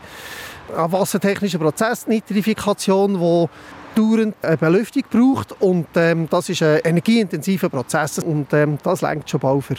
ein 0.76 0.92
wassertechnischer 0.92 1.60
Prozess, 1.60 2.08
Nitrifikation, 2.08 3.14
die 3.16 4.00
dauernd 4.00 4.36
eine 4.42 4.58
Belüftung 4.58 5.04
braucht 5.10 5.62
und 5.62 5.88
ähm, 5.96 6.28
das 6.30 6.50
ist 6.50 6.64
ein 6.64 6.80
energieintensiver 6.84 7.70
Prozess 7.70 8.20
und 8.20 8.54
ähm, 8.54 8.78
das 8.84 9.02
lenkt 9.02 9.30
schon 9.30 9.40
bald 9.40 9.64
für 9.64 9.76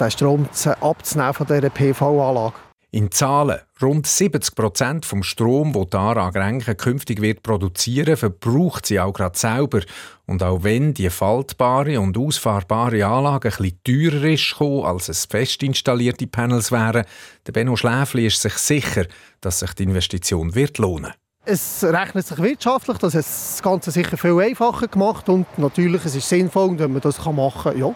den 0.00 0.10
Strom 0.10 0.48
abzunehmen 0.80 1.34
von 1.34 1.46
dieser 1.46 1.70
PV-Anlage. 1.70 2.65
In 2.96 3.10
Zahlen, 3.10 3.58
rund 3.82 4.06
70 4.06 4.54
Prozent 4.54 5.04
vom 5.04 5.22
Strom, 5.22 5.74
den 5.74 5.90
die 5.90 5.96
ARA 5.98 6.30
Grenken 6.30 6.78
künftig 6.78 7.20
wird 7.20 7.42
produzieren, 7.42 8.16
verbraucht 8.16 8.86
sie 8.86 8.98
auch 8.98 9.12
gerade 9.12 9.36
selber. 9.36 9.82
Und 10.24 10.42
auch 10.42 10.62
wenn 10.62 10.94
die 10.94 11.10
faltbare 11.10 12.00
und 12.00 12.16
ausfahrbare 12.16 13.04
Anlage 13.04 13.50
ein 13.50 13.54
bisschen 13.54 13.80
teurer 13.84 14.24
ist 14.30 14.56
als 14.58 15.10
es 15.10 15.26
fest 15.26 15.62
installierte 15.62 16.26
Panels 16.26 16.72
wären, 16.72 17.04
der 17.46 17.52
Benno 17.52 17.76
Schläfli 17.76 18.28
ist 18.28 18.40
sich 18.40 18.54
sicher, 18.54 19.04
dass 19.42 19.58
sich 19.58 19.74
die 19.74 19.82
Investition 19.82 20.54
wird 20.54 20.78
lohnen. 20.78 21.12
Es 21.44 21.84
rechnet 21.84 22.26
sich 22.26 22.38
wirtschaftlich, 22.38 22.96
das 22.96 23.12
hat 23.12 23.26
das 23.26 23.60
Ganze 23.62 23.90
sicher 23.90 24.16
viel 24.16 24.40
einfacher 24.40 24.88
gemacht 24.88 25.28
und 25.28 25.46
natürlich 25.58 26.02
es 26.06 26.14
ist 26.14 26.30
sinnvoll, 26.30 26.78
wenn 26.78 26.94
man 26.94 27.02
das 27.02 27.22
machen 27.26 27.72
kann. 27.72 27.78
Ja, 27.78 27.94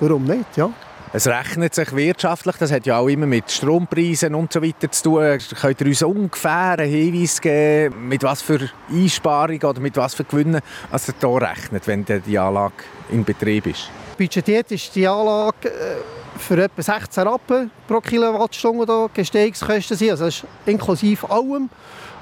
warum 0.00 0.24
nicht? 0.24 0.56
Ja. 0.56 0.72
Es 1.12 1.26
rechnet 1.26 1.74
sich 1.74 1.92
wirtschaftlich, 1.96 2.54
das 2.58 2.70
hat 2.70 2.86
ja 2.86 2.98
auch 2.98 3.08
immer 3.08 3.26
mit 3.26 3.50
Strompreisen 3.50 4.32
und 4.32 4.52
so 4.52 4.62
weiter 4.62 4.92
zu 4.92 5.02
tun. 5.02 5.38
Könnt 5.60 5.80
ihr 5.80 5.86
uns 5.88 6.02
ungefähr 6.02 6.78
einen 6.78 6.88
Hinweis 6.88 7.40
geben, 7.40 8.06
mit 8.06 8.22
was 8.22 8.42
für 8.42 8.70
Einsparungen 8.88 9.64
oder 9.64 9.80
mit 9.80 9.96
was 9.96 10.14
für 10.14 10.22
Gewinnen 10.22 10.60
es 10.92 11.06
hier 11.06 11.42
rechnet, 11.42 11.88
wenn 11.88 12.04
die 12.04 12.38
Anlage 12.38 12.74
in 13.10 13.24
Betrieb 13.24 13.66
ist? 13.66 13.90
Budgetiert 14.16 14.70
ist 14.70 14.94
die 14.94 15.08
Anlage 15.08 15.68
äh, 15.68 15.96
für 16.38 16.62
etwa 16.62 16.80
16 16.80 17.26
Rappen 17.26 17.72
pro 17.88 18.00
Kilowattstunde 18.00 18.86
da 18.86 19.08
Gestehungskosten 19.12 19.96
sind. 19.96 20.10
Also 20.12 20.26
das 20.26 20.36
ist 20.36 20.44
inklusive 20.66 21.28
allem. 21.28 21.68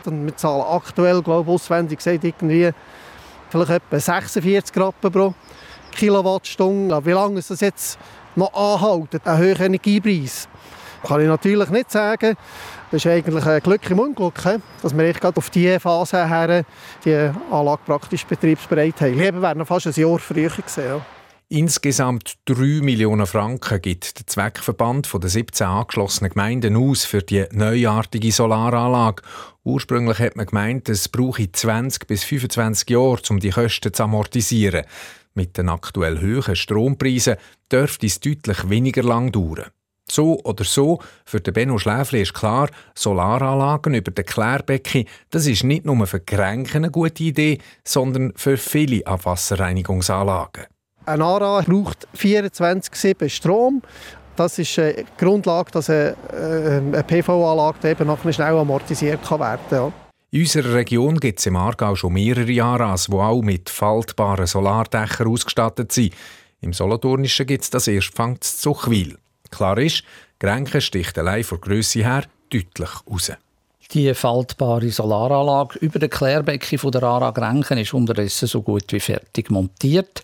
Und 0.06 0.24
wir 0.24 0.34
zahlen 0.34 0.64
aktuell, 0.66 1.20
glaube 1.20 1.50
ich, 1.50 1.54
auswendig 1.54 1.98
gesagt, 1.98 2.24
irgendwie 2.24 2.70
vielleicht 3.50 3.70
etwa 3.70 4.00
46 4.00 4.74
Rappen 4.78 5.12
pro 5.12 5.34
Kilowattstunde. 5.94 7.04
Wie 7.04 7.10
lange 7.10 7.40
ist 7.40 7.50
das 7.50 7.60
jetzt 7.60 7.98
noch 8.36 8.52
anhalten, 8.54 9.20
einen 9.24 9.38
hohen 9.38 9.62
Energiepreis. 9.66 10.48
Kann 11.02 11.20
ich 11.20 11.28
natürlich 11.28 11.70
nicht 11.70 11.90
sagen. 11.90 12.36
Das 12.90 13.04
ist 13.04 13.10
eigentlich 13.10 13.44
ein 13.44 13.60
Glück 13.60 13.90
im 13.90 13.98
Unglück, 13.98 14.42
dass 14.82 14.96
wir 14.96 15.12
gerade 15.12 15.36
auf 15.36 15.50
diese 15.50 15.78
Phase 15.78 16.28
her 16.28 16.64
die 17.04 17.30
Anlage 17.50 17.82
praktisch 17.84 18.24
betriebsbereit 18.24 19.00
haben. 19.00 19.18
Lieber 19.18 19.42
wäre 19.42 19.56
noch 19.56 19.66
fast 19.66 19.86
ein 19.86 19.92
Jahr 19.94 20.18
früher 20.18 20.48
gewesen. 20.48 21.02
Insgesamt 21.50 22.34
3 22.44 22.82
Millionen 22.82 23.26
Franken 23.26 23.80
gibt 23.80 24.18
der 24.18 24.26
Zweckverband 24.26 25.06
von 25.06 25.22
den 25.22 25.30
17 25.30 25.66
angeschlossenen 25.66 26.30
Gemeinden 26.30 26.76
aus 26.76 27.06
für 27.06 27.22
die 27.22 27.46
neuartige 27.52 28.30
Solaranlage. 28.30 29.22
Ursprünglich 29.64 30.18
hat 30.18 30.36
man 30.36 30.44
gemeint, 30.44 30.90
es 30.90 31.08
brauche 31.08 31.50
20 31.50 32.06
bis 32.06 32.24
25 32.24 32.90
Jahre, 32.90 33.22
um 33.30 33.40
die 33.40 33.48
Kosten 33.48 33.94
zu 33.94 34.02
amortisieren. 34.02 34.84
Mit 35.38 35.56
den 35.56 35.68
aktuell 35.68 36.20
hohen 36.20 36.56
Strompreisen 36.56 37.36
dürfte 37.70 38.06
es 38.06 38.18
deutlich 38.18 38.68
weniger 38.68 39.04
lang 39.04 39.30
dauern. 39.30 39.66
So 40.10 40.40
oder 40.42 40.64
so, 40.64 40.98
für 41.24 41.40
den 41.40 41.54
Benno 41.54 41.78
Schläfli 41.78 42.22
ist 42.22 42.34
klar, 42.34 42.68
Solaranlagen 42.96 43.94
über 43.94 44.10
den 44.10 44.24
Klärbecken, 44.24 45.04
das 45.30 45.46
ist 45.46 45.62
nicht 45.62 45.84
nur 45.84 46.04
für 46.08 46.18
Kränken 46.18 46.78
eine 46.78 46.90
gute 46.90 47.22
Idee, 47.22 47.58
sondern 47.84 48.32
für 48.34 48.56
viele 48.56 49.06
Abwasserreinigungsanlagen. 49.06 50.64
Ein 51.06 51.22
ARA 51.22 51.60
braucht 51.60 52.08
24-7 52.16 53.28
Strom. 53.28 53.80
Das 54.34 54.58
ist 54.58 54.76
die 54.76 55.04
Grundlage, 55.18 55.70
dass 55.70 55.88
eine, 55.88 56.16
äh, 56.32 57.02
PV-Anlage 57.04 58.32
schnell 58.32 58.56
amortisiert 58.56 59.30
werden 59.30 59.60
kann. 59.70 60.07
In 60.30 60.42
unserer 60.42 60.74
Region 60.74 61.18
gibt 61.18 61.38
es 61.38 61.46
im 61.46 61.56
Aargau 61.56 61.94
schon 61.96 62.12
mehrere 62.12 62.62
Aras, 62.62 63.06
die 63.06 63.14
auch 63.14 63.40
mit 63.40 63.70
faltbaren 63.70 64.46
Solardächern 64.46 65.26
ausgestattet 65.26 65.90
sind. 65.90 66.12
Im 66.60 66.74
Solothurnischen 66.74 67.46
gibt 67.46 67.64
es 67.64 67.70
das 67.70 67.88
erst 67.88 68.14
zu 68.14 68.34
Zuchwil. 68.40 69.16
Klar 69.50 69.78
ist, 69.78 70.02
Grenken 70.38 70.82
sticht 70.82 71.16
allein 71.18 71.44
von 71.44 71.62
Grösse 71.62 72.04
her 72.04 72.24
deutlich 72.50 72.90
raus. 73.10 73.32
Die 73.94 74.12
faltbare 74.12 74.90
Solaranlage 74.90 75.78
über 75.78 75.98
den 75.98 76.10
Klärbecken 76.10 76.78
von 76.78 76.92
der 76.92 77.04
ARA 77.04 77.30
Grenken 77.30 77.78
ist 77.78 77.94
unterdessen 77.94 78.48
so 78.48 78.60
gut 78.60 78.92
wie 78.92 79.00
fertig 79.00 79.50
montiert. 79.50 80.22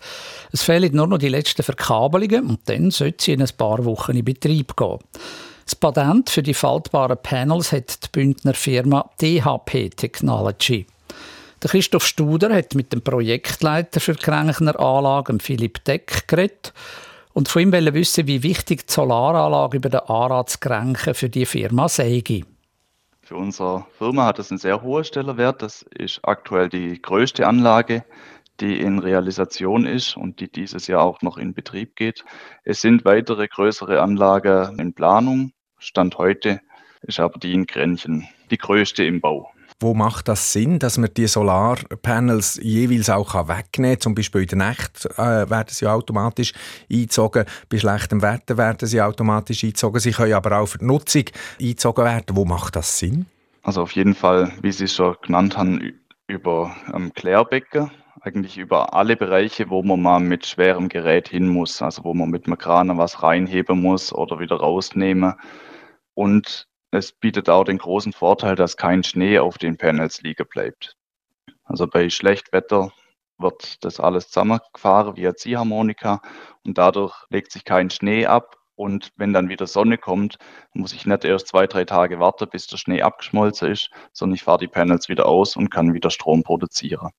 Es 0.52 0.62
fehlen 0.62 0.94
nur 0.94 1.06
noch 1.06 1.16
die 1.16 1.30
letzten 1.30 1.62
Verkabelungen 1.62 2.44
und 2.44 2.60
dann 2.66 2.90
sollte 2.90 3.24
sie 3.24 3.32
in 3.32 3.40
ein 3.40 3.48
paar 3.56 3.82
Wochen 3.86 4.18
in 4.18 4.24
Betrieb 4.24 4.76
gehen. 4.76 4.98
Das 5.64 5.74
Patent 5.74 6.30
für 6.30 6.42
die 6.42 6.54
faltbaren 6.54 7.16
Panels 7.22 7.72
hat 7.72 8.04
die 8.04 8.08
Bündner 8.12 8.54
Firma 8.54 9.10
DHP 9.20 9.90
Technology. 9.96 10.86
Christoph 11.60 12.04
Studer 12.06 12.54
hat 12.54 12.74
mit 12.74 12.92
dem 12.92 13.00
Projektleiter 13.00 13.98
für 14.00 14.12
die 14.12 14.22
Kränkner 14.22 14.78
Anlagen, 14.78 15.40
Philipp 15.40 15.82
Deck, 15.84 16.28
geredet 16.28 16.74
und 17.32 17.48
von 17.48 17.62
ihm 17.62 17.72
wissen, 17.72 18.26
wie 18.26 18.42
wichtig 18.42 18.86
die 18.86 18.92
Solaranlage 18.92 19.78
über 19.78 19.88
den 19.88 20.00
Anrat 20.00 20.50
für 21.14 21.28
die 21.30 21.46
Firma 21.46 21.88
sei. 21.88 22.22
Für 23.22 23.36
unsere 23.36 23.86
Firma 23.96 24.26
hat 24.26 24.38
das 24.38 24.50
einen 24.50 24.58
sehr 24.58 24.82
hohen 24.82 25.04
Stellenwert. 25.04 25.62
Das 25.62 25.80
ist 25.96 26.20
aktuell 26.24 26.68
die 26.68 27.00
größte 27.00 27.46
Anlage, 27.46 28.04
die 28.60 28.80
in 28.80 28.98
Realisation 28.98 29.86
ist 29.86 30.16
und 30.16 30.40
die 30.40 30.50
dieses 30.50 30.86
Jahr 30.86 31.02
auch 31.02 31.22
noch 31.22 31.38
in 31.38 31.54
Betrieb 31.54 31.96
geht. 31.96 32.24
Es 32.62 32.80
sind 32.80 33.04
weitere 33.04 33.48
größere 33.48 34.00
Anlagen 34.00 34.78
in 34.78 34.94
Planung. 34.94 35.52
Stand 35.78 36.18
heute 36.18 36.60
ist 37.02 37.20
aber 37.20 37.38
die 37.38 37.52
in 37.52 37.66
Grenchen 37.66 38.28
die 38.50 38.58
größte 38.58 39.04
im 39.04 39.20
Bau. 39.20 39.50
Wo 39.80 39.92
macht 39.92 40.28
das 40.28 40.52
Sinn, 40.52 40.78
dass 40.78 40.98
man 40.98 41.10
die 41.14 41.26
Solarpanels 41.26 42.60
jeweils 42.62 43.10
auch 43.10 43.34
wegnehmen 43.34 43.94
kann? 43.96 44.00
Zum 44.00 44.14
Beispiel 44.14 44.42
in 44.42 44.48
der 44.48 44.58
Nacht 44.58 45.06
äh, 45.16 45.50
werden 45.50 45.68
sie 45.68 45.86
automatisch 45.86 46.52
eingezogen, 46.90 47.44
bei 47.68 47.78
schlechtem 47.78 48.22
Wetter 48.22 48.56
werden 48.56 48.86
sie 48.86 49.02
automatisch 49.02 49.64
eingezogen. 49.64 50.00
Sie 50.00 50.12
können 50.12 50.32
aber 50.32 50.60
auch 50.60 50.66
für 50.66 50.78
die 50.78 50.84
Nutzung 50.84 51.24
eingezogen 51.60 52.04
werden. 52.04 52.36
Wo 52.36 52.44
macht 52.44 52.76
das 52.76 52.98
Sinn? 52.98 53.26
Also 53.62 53.82
auf 53.82 53.92
jeden 53.92 54.14
Fall, 54.14 54.52
wie 54.62 54.72
Sie 54.72 54.84
es 54.84 54.94
schon 54.94 55.16
genannt 55.22 55.56
haben, 55.56 55.92
über 56.28 56.74
ähm, 56.94 57.12
Klärbecken 57.14 57.90
eigentlich 58.24 58.56
über 58.56 58.94
alle 58.94 59.16
Bereiche, 59.16 59.68
wo 59.68 59.82
man 59.82 60.00
mal 60.00 60.18
mit 60.18 60.46
schwerem 60.46 60.88
Gerät 60.88 61.28
hin 61.28 61.46
muss, 61.46 61.82
also 61.82 62.04
wo 62.04 62.14
man 62.14 62.30
mit 62.30 62.46
einem 62.46 62.56
Kran 62.56 62.96
was 62.96 63.22
reinheben 63.22 63.82
muss 63.82 64.14
oder 64.14 64.38
wieder 64.40 64.56
rausnehmen. 64.56 65.34
Und 66.14 66.66
es 66.90 67.12
bietet 67.12 67.50
auch 67.50 67.64
den 67.64 67.78
großen 67.78 68.14
Vorteil, 68.14 68.56
dass 68.56 68.78
kein 68.78 69.04
Schnee 69.04 69.38
auf 69.38 69.58
den 69.58 69.76
Panels 69.76 70.22
liegen 70.22 70.46
bleibt. 70.48 70.96
Also 71.64 71.86
bei 71.86 72.08
Schlechtwetter 72.08 72.92
wird 73.38 73.84
das 73.84 74.00
alles 74.00 74.28
zusammengefahren 74.28 75.16
via 75.16 75.34
Ziehharmonika 75.34 76.22
und 76.64 76.78
dadurch 76.78 77.14
legt 77.28 77.52
sich 77.52 77.64
kein 77.64 77.90
Schnee 77.90 78.26
ab. 78.26 78.56
Und 78.76 79.12
wenn 79.16 79.32
dann 79.32 79.50
wieder 79.50 79.66
Sonne 79.66 79.98
kommt, 79.98 80.38
muss 80.72 80.94
ich 80.94 81.04
nicht 81.06 81.24
erst 81.24 81.48
zwei, 81.48 81.66
drei 81.66 81.84
Tage 81.84 82.18
warten, 82.20 82.48
bis 82.50 82.68
der 82.68 82.78
Schnee 82.78 83.02
abgeschmolzen 83.02 83.70
ist, 83.70 83.90
sondern 84.12 84.34
ich 84.34 84.42
fahre 84.42 84.58
die 84.58 84.68
Panels 84.68 85.08
wieder 85.08 85.26
aus 85.26 85.56
und 85.56 85.70
kann 85.70 85.94
wieder 85.94 86.10
Strom 86.10 86.42
produzieren. 86.42 87.10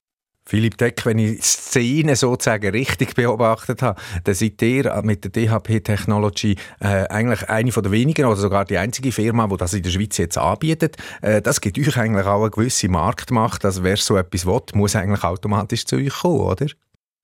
Philipp 0.48 0.78
Deck, 0.78 1.06
wenn 1.06 1.18
ich 1.18 1.42
Szene 1.44 2.16
sozusagen 2.16 2.70
richtig 2.70 3.16
beobachtet 3.16 3.82
habe, 3.82 4.00
dann 4.24 4.36
seid 4.36 4.62
ihr 4.62 5.02
mit 5.04 5.24
der 5.24 5.32
DHP 5.32 5.84
Technology 5.84 6.56
äh, 6.80 7.08
eigentlich 7.08 7.50
eine 7.50 7.72
von 7.72 7.82
der 7.82 7.92
wenigen 7.92 8.26
oder 8.26 8.36
sogar 8.36 8.64
die 8.64 8.78
einzige 8.78 9.12
Firma, 9.12 9.48
die 9.48 9.58
das 9.58 9.74
in 9.74 9.82
der 9.82 9.90
Schweiz 9.90 10.18
jetzt 10.18 10.38
anbietet. 10.38 10.98
Äh, 11.24 11.42
das 11.42 11.62
gibt 11.62 11.80
euch 11.80 11.98
eigentlich 11.98 12.28
auch 12.28 12.42
eine 12.42 12.52
gewisse 12.52 12.90
Marktmacht. 12.90 13.66
Also 13.66 13.84
wer 13.84 13.98
so 13.98 14.18
etwas 14.18 14.46
will, 14.46 14.62
muss 14.76 14.96
eigentlich 14.96 15.24
automatisch 15.24 15.86
zu 15.86 15.96
euch 15.96 16.14
kommen, 16.14 16.42
oder? 16.42 16.68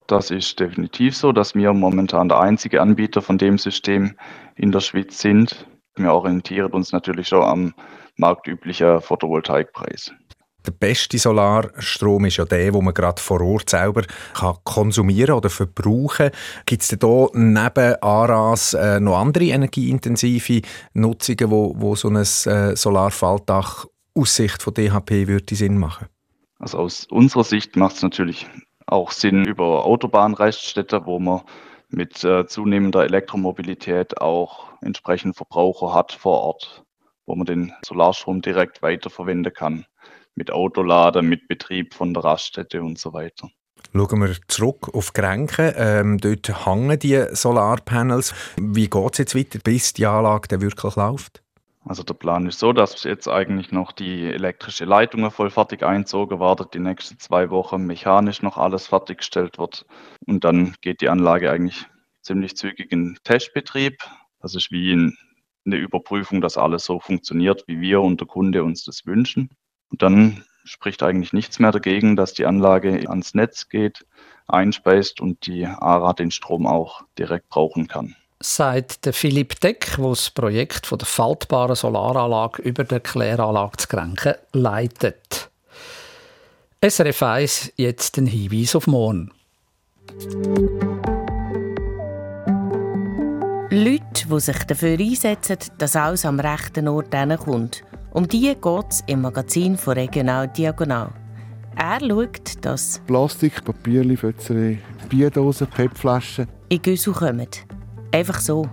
Das 0.07 0.31
ist 0.31 0.59
definitiv 0.59 1.15
so, 1.15 1.31
dass 1.31 1.53
wir 1.53 1.71
momentan 1.73 2.27
der 2.27 2.39
einzige 2.39 2.81
Anbieter 2.81 3.21
von 3.21 3.37
dem 3.37 3.57
System 3.57 4.15
in 4.55 4.71
der 4.71 4.79
Schweiz 4.79 5.19
sind. 5.19 5.67
Wir 5.95 6.11
orientieren 6.11 6.71
uns 6.71 6.91
natürlich 6.91 7.27
schon 7.27 7.43
am 7.43 7.73
marktüblichen 8.17 8.99
Photovoltaikpreis. 8.99 10.11
Der 10.65 10.71
beste 10.71 11.17
Solarstrom 11.17 12.25
ist 12.25 12.37
ja 12.37 12.45
der, 12.45 12.71
den 12.71 12.83
man 12.83 12.93
gerade 12.93 13.21
vor 13.21 13.41
Ort 13.41 13.69
selber 13.69 14.03
kann 14.33 14.57
konsumieren 14.63 15.35
oder 15.35 15.49
verbrauchen 15.49 16.29
Gibt 16.65 16.83
es 16.83 16.89
denn 16.89 16.99
da 16.99 17.27
neben 17.33 17.95
ARAS 18.01 18.73
äh, 18.73 18.99
noch 18.99 19.17
andere 19.17 19.45
energieintensive 19.45 20.61
Nutzungen, 20.93 21.49
wo, 21.49 21.73
wo 21.77 21.95
so 21.95 22.09
ein 22.09 22.17
äh, 22.17 22.75
Solarfaltdach 22.75 23.85
aus 24.13 24.35
Sicht 24.35 24.61
von 24.61 24.73
DHP 24.73 25.27
würde 25.27 25.55
Sinn 25.55 25.77
machen? 25.77 26.07
Also 26.59 26.77
aus 26.77 27.05
unserer 27.09 27.43
Sicht 27.43 27.75
macht 27.75 27.95
es 27.95 28.03
natürlich 28.03 28.47
auch 28.85 29.11
Sinn 29.11 29.45
über 29.45 29.85
Autobahnraststätten, 29.85 31.05
wo 31.05 31.17
man 31.17 31.41
mit 31.89 32.23
äh, 32.23 32.45
zunehmender 32.45 33.03
Elektromobilität 33.03 34.21
auch 34.21 34.71
entsprechend 34.81 35.35
Verbraucher 35.35 35.93
hat 35.93 36.11
vor 36.11 36.41
Ort, 36.41 36.83
wo 37.25 37.35
man 37.35 37.45
den 37.45 37.73
Solarstrom 37.83 38.41
direkt 38.41 38.81
weiterverwenden 38.81 39.53
kann 39.53 39.85
mit 40.35 40.51
Autoladen, 40.51 41.27
mit 41.27 41.47
Betrieb 41.47 41.93
von 41.93 42.13
der 42.13 42.23
Raststätte 42.23 42.81
und 42.81 42.97
so 42.97 43.13
weiter. 43.13 43.49
Schauen 43.93 44.21
wir 44.21 44.35
zurück 44.47 44.93
auf 44.93 45.13
Grenken. 45.13 45.73
Ähm, 45.75 46.17
dort 46.17 46.65
hängen 46.65 46.97
die 46.99 47.25
Solarpanels. 47.31 48.33
Wie 48.57 48.89
geht 48.89 49.11
es 49.13 49.17
jetzt 49.17 49.35
weiter, 49.35 49.59
bis 49.59 49.93
die 49.93 50.05
Anlage 50.05 50.47
dann 50.47 50.61
wirklich 50.61 50.95
läuft? 50.95 51.43
Also 51.83 52.03
der 52.03 52.13
Plan 52.13 52.45
ist 52.45 52.59
so, 52.59 52.73
dass 52.73 53.03
jetzt 53.03 53.27
eigentlich 53.27 53.71
noch 53.71 53.91
die 53.91 54.27
elektrische 54.27 54.85
Leitung 54.85 55.29
voll 55.31 55.49
fertig 55.49 55.81
einzogen 55.81 56.39
werden, 56.39 56.67
die 56.73 56.79
nächsten 56.79 57.17
zwei 57.17 57.49
Wochen 57.49 57.85
mechanisch 57.85 58.43
noch 58.43 58.57
alles 58.57 58.87
fertiggestellt 58.87 59.57
wird 59.57 59.85
und 60.27 60.43
dann 60.43 60.75
geht 60.81 61.01
die 61.01 61.09
Anlage 61.09 61.49
eigentlich 61.49 61.87
ziemlich 62.21 62.55
zügig 62.55 62.91
in 62.91 63.17
Testbetrieb. 63.23 63.97
Das 64.41 64.53
ist 64.53 64.71
wie 64.71 64.93
eine 65.65 65.75
Überprüfung, 65.75 66.39
dass 66.39 66.55
alles 66.55 66.85
so 66.85 66.99
funktioniert, 66.99 67.63
wie 67.65 67.81
wir 67.81 68.01
und 68.01 68.19
der 68.19 68.27
Kunde 68.27 68.63
uns 68.63 68.83
das 68.85 69.07
wünschen. 69.07 69.49
Und 69.91 70.01
dann 70.01 70.43
spricht 70.63 71.03
eigentlich 71.03 71.33
nichts 71.33 71.59
mehr 71.59 71.71
dagegen, 71.71 72.15
dass 72.15 72.33
die 72.33 72.45
Anlage 72.45 73.09
ans 73.09 73.33
Netz 73.33 73.69
geht, 73.69 74.05
einspeist 74.47 75.21
und 75.21 75.45
die 75.45 75.65
ARA 75.65 76.13
den 76.13 76.31
Strom 76.31 76.65
auch 76.65 77.03
direkt 77.17 77.49
brauchen 77.49 77.87
kann. 77.87 78.15
Seit 78.39 79.05
der 79.05 79.13
Philipp 79.13 79.59
Deck, 79.59 79.95
der 79.97 80.09
das 80.09 80.31
Projekt 80.31 80.87
von 80.87 80.97
der 80.97 81.05
faltbaren 81.05 81.75
Solaranlage 81.75 82.61
über 82.63 82.83
der 82.83 82.99
Kläranlage 82.99 83.77
zu 83.77 83.87
Grenken 83.87 84.33
leitet. 84.53 85.51
SRF 86.83 87.21
1 87.21 87.73
jetzt 87.75 88.17
ein 88.17 88.25
Hinweis 88.25 88.75
auf 88.75 88.87
morgen. 88.87 89.31
Leute, 93.69 94.27
die 94.27 94.39
sich 94.39 94.63
dafür 94.63 94.99
einsetzen, 94.99 95.57
dass 95.77 95.95
alles 95.95 96.25
am 96.25 96.39
rechten 96.39 96.87
Ort 96.87 97.13
kommt. 97.45 97.83
Um 98.13 98.27
die 98.27 98.53
geht 98.53 98.85
es 98.89 99.01
im 99.07 99.21
Magazin 99.21 99.77
von 99.77 99.93
Regional 99.93 100.45
Diagonal. 100.49 101.11
Er 101.77 101.99
schaut, 102.01 102.53
dass 102.59 102.99
Plastik, 103.07 103.63
Papier, 103.63 104.17
Fötzerei, 104.17 104.79
Bierdosen, 105.07 105.67
PET-Flaschen 105.67 106.47
in 106.67 106.81
Güssel 106.81 107.13
kommen. 107.13 107.47
Einfach 108.11 108.41
so. 108.41 108.67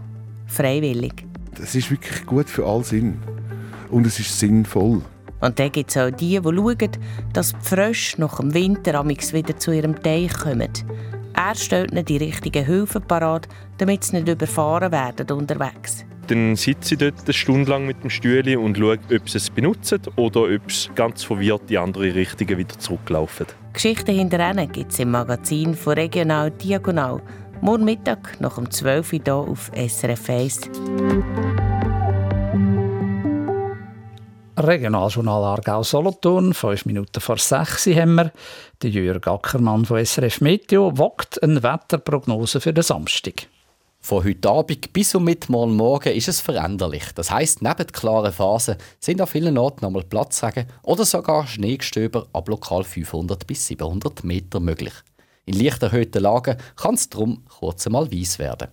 Freiwillig. 0.46 1.24
Das 1.56 1.76
ist 1.76 1.88
wirklich 1.88 2.26
gut 2.26 2.50
für 2.50 2.66
all 2.66 2.82
Sinn. 2.82 3.20
Und 3.90 4.08
es 4.08 4.18
ist 4.18 4.36
sinnvoll. 4.36 5.02
Und 5.40 5.58
dann 5.60 5.70
gibt 5.70 5.90
es 5.90 5.96
auch 5.96 6.10
die, 6.10 6.40
die 6.40 6.42
schauen, 6.42 6.90
dass 7.32 7.52
die 7.52 7.58
Frösche 7.62 8.20
nach 8.20 8.38
dem 8.38 8.52
Winter 8.54 9.04
wieder 9.08 9.56
zu 9.56 9.70
ihrem 9.70 10.02
Teich 10.02 10.36
kommen. 10.36 10.72
Er 11.34 11.54
stellt 11.54 11.92
ihnen 11.92 12.04
die 12.04 12.16
richtigen 12.16 12.66
Hilfen 12.66 13.02
parat, 13.02 13.46
damit 13.76 14.02
sie 14.02 14.16
nicht 14.16 14.28
überfahren 14.28 14.90
werden 14.90 15.30
unterwegs. 15.30 16.04
Dann 16.28 16.56
sitze 16.56 16.94
ich 16.94 16.98
dort 16.98 17.24
eine 17.24 17.32
Stunde 17.32 17.70
lang 17.70 17.86
mit 17.86 18.02
dem 18.02 18.10
Stühle 18.10 18.58
und 18.60 18.76
schaue, 18.76 18.98
ob 19.14 19.30
sie 19.30 19.38
es 19.38 19.48
benutzen 19.48 20.00
oder 20.16 20.42
ob 20.42 20.70
sie 20.70 20.90
ganz 20.94 21.24
verwirrt 21.24 21.62
die 21.70 21.78
andere 21.78 22.14
Richtung 22.14 22.48
wieder 22.48 22.78
zurücklaufen. 22.78 23.46
Geschichten 23.72 24.12
hinter 24.12 24.50
ihnen 24.50 24.70
gibt 24.70 24.92
es 24.92 24.98
im 24.98 25.10
Magazin 25.10 25.74
von 25.74 25.94
Regional 25.94 26.50
Diagonal. 26.50 27.22
Morgen 27.62 27.86
Mittag 27.86 28.38
nach 28.40 28.58
um 28.58 28.70
12 28.70 29.12
Uhr 29.14 29.20
hier 29.24 29.34
auf 29.34 29.70
SRF 29.74 30.28
1. 30.28 30.70
Regionaljournal 34.58 35.44
Aargau 35.44 35.82
Solothurn, 35.82 36.52
fünf 36.52 36.84
Minuten 36.84 37.20
vor 37.20 37.38
sechs 37.38 37.86
haben 37.86 38.16
wir. 38.16 38.32
Der 38.82 38.90
Jürg 38.90 39.26
Ackermann 39.26 39.86
von 39.86 40.04
SRF 40.04 40.42
Meteo 40.42 40.98
wagt 40.98 41.42
eine 41.42 41.62
Wetterprognose 41.62 42.60
für 42.60 42.74
den 42.74 42.82
Samstag. 42.82 43.48
Von 44.00 44.24
heute 44.24 44.48
Abend 44.48 44.92
bis 44.92 45.14
um 45.14 45.24
Mittwoch 45.24 45.66
morgen 45.66 46.14
ist 46.14 46.28
es 46.28 46.40
veränderlich. 46.40 47.04
Das 47.14 47.30
heisst, 47.30 47.62
neben 47.62 47.86
klaren 47.88 48.32
Phasen 48.32 48.76
sind 49.00 49.20
an 49.20 49.26
vielen 49.26 49.58
Orten 49.58 49.84
einmal 49.84 50.04
Platzregen 50.04 50.66
oder 50.82 51.04
sogar 51.04 51.46
Schneegestöber 51.46 52.26
ab 52.32 52.48
lokal 52.48 52.84
500 52.84 53.46
bis 53.46 53.66
700 53.66 54.24
Meter 54.24 54.60
möglich. 54.60 54.94
In 55.44 55.62
leicht 55.62 55.82
erhöhten 55.82 56.22
Lagen 56.22 56.56
kann 56.76 56.94
es 56.94 57.08
darum 57.08 57.44
kurz 57.48 57.86
einmal 57.86 58.10
weiss 58.10 58.38
werden. 58.38 58.68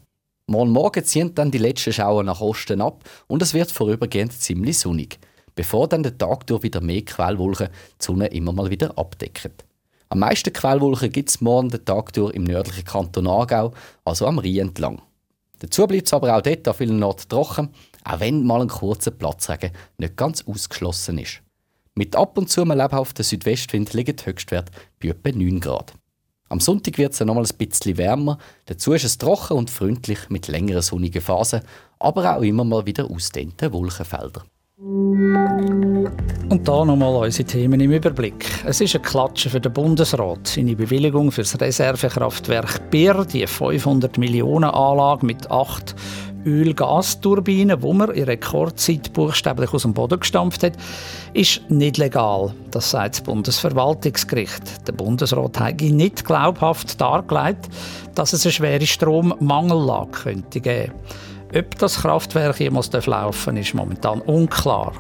Morgen 0.47 0.71
Morgen 0.71 1.03
ziehen 1.03 1.35
dann 1.35 1.51
die 1.51 1.57
letzten 1.57 1.91
Schauer 1.91 2.23
nach 2.23 2.39
Osten 2.39 2.81
ab 2.81 3.03
und 3.27 3.41
es 3.41 3.53
wird 3.53 3.71
vorübergehend 3.71 4.31
ziemlich 4.31 4.79
sonnig 4.79 5.19
bevor 5.55 5.87
dann 5.87 6.03
der 6.03 6.17
Tag 6.17 6.45
durch 6.47 6.63
wieder 6.63 6.81
mehr 6.81 7.03
Quellwolken 7.03 7.69
die 7.69 8.05
Sonne 8.05 8.27
immer 8.27 8.51
mal 8.51 8.69
wieder 8.69 8.97
abdecken. 8.97 9.53
Am 10.09 10.19
meisten 10.19 10.53
Quellwolken 10.53 11.11
gibt 11.11 11.29
es 11.29 11.41
morgen 11.41 11.69
den 11.69 11.83
Tag 11.83 12.13
durch 12.13 12.35
im 12.35 12.43
nördlichen 12.43 12.85
Kanton 12.85 13.27
Aargau, 13.27 13.73
also 14.03 14.27
am 14.27 14.37
Rhein 14.37 14.57
entlang. 14.57 15.01
Dazu 15.59 15.87
bleibt 15.87 16.07
es 16.07 16.13
aber 16.13 16.35
auch 16.35 16.41
dort 16.41 16.67
an 16.67 16.73
vielen 16.73 17.03
Orten 17.03 17.29
trocken, 17.29 17.69
auch 18.03 18.19
wenn 18.19 18.43
mal 18.43 18.61
ein 18.61 18.67
kurzer 18.67 19.11
Platzregen 19.11 19.71
nicht 19.97 20.17
ganz 20.17 20.43
ausgeschlossen 20.45 21.17
ist. 21.17 21.41
Mit 21.95 22.15
ab 22.15 22.37
und 22.37 22.49
zu 22.49 22.61
einem 22.61 22.77
lebhaften 22.77 23.23
Südwestwind 23.23 23.93
liegen 23.93 24.15
die 24.15 24.25
Höchstwerte 24.25 24.71
bei 25.01 25.09
etwa 25.09 25.29
9 25.29 25.59
Grad. 25.61 25.93
Am 26.49 26.59
Sonntag 26.59 26.97
wird 26.97 27.13
es 27.13 27.19
noch 27.21 27.33
mal 27.33 27.45
ein 27.45 27.57
bisschen 27.57 27.97
wärmer, 27.97 28.37
dazu 28.65 28.93
ist 28.93 29.05
es 29.05 29.17
trocken 29.17 29.57
und 29.57 29.69
freundlich 29.69 30.29
mit 30.29 30.47
längeren 30.47 30.81
sonnigen 30.81 31.21
Phasen, 31.21 31.61
aber 31.97 32.35
auch 32.35 32.41
immer 32.41 32.63
mal 32.63 32.85
wieder 32.85 33.09
ausdehnten 33.09 33.73
Wolkenfeldern. 33.73 34.43
Und 34.77 36.61
da 36.65 36.83
nochmal 36.83 37.15
unsere 37.23 37.47
Themen 37.47 37.79
im 37.79 37.93
Überblick. 37.93 38.45
Es 38.65 38.81
ist 38.81 38.93
ein 38.93 39.01
Klatschen 39.01 39.49
für 39.49 39.61
den 39.61 39.71
Bundesrat. 39.71 40.47
Seine 40.47 40.75
Bewilligung 40.75 41.31
für 41.31 41.43
das 41.43 41.61
Reservekraftwerk 41.61 42.91
BIR, 42.91 43.23
die 43.23 43.47
500 43.47 44.17
Millionen 44.17 44.69
Anlage 44.69 45.25
mit 45.25 45.49
acht 45.49 45.95
Öl-Gasturbinen, 46.45 47.81
wo 47.81 47.93
man 47.93 48.11
in 48.11 48.25
Rekordzeit 48.25 49.13
buchstäblich 49.13 49.73
aus 49.73 49.83
dem 49.83 49.93
Boden 49.93 50.19
gestampft 50.19 50.63
hat, 50.63 50.73
ist 51.33 51.61
nicht 51.69 51.97
legal. 51.97 52.53
Das 52.71 52.91
sagt 52.91 53.15
das 53.15 53.21
Bundesverwaltungsgericht. 53.21 54.85
Der 54.89 54.91
Bundesrat 54.91 55.57
hat 55.57 55.79
nicht 55.79 56.25
glaubhaft 56.25 56.99
dargelegt, 56.99 57.69
dass 58.13 58.33
es 58.33 58.45
eine 58.45 58.51
schwere 58.51 58.85
Strommangellage 58.85 60.11
könnte 60.11 60.59
geben 60.59 60.91
könnte. 60.91 61.24
Ob 61.57 61.77
das 61.77 62.01
Kraftwerk 62.01 62.59
jemals 62.59 62.91
laufen 62.91 63.55
darf, 63.55 63.61
ist 63.61 63.73
momentan 63.73 64.19
unklar. 64.19 64.91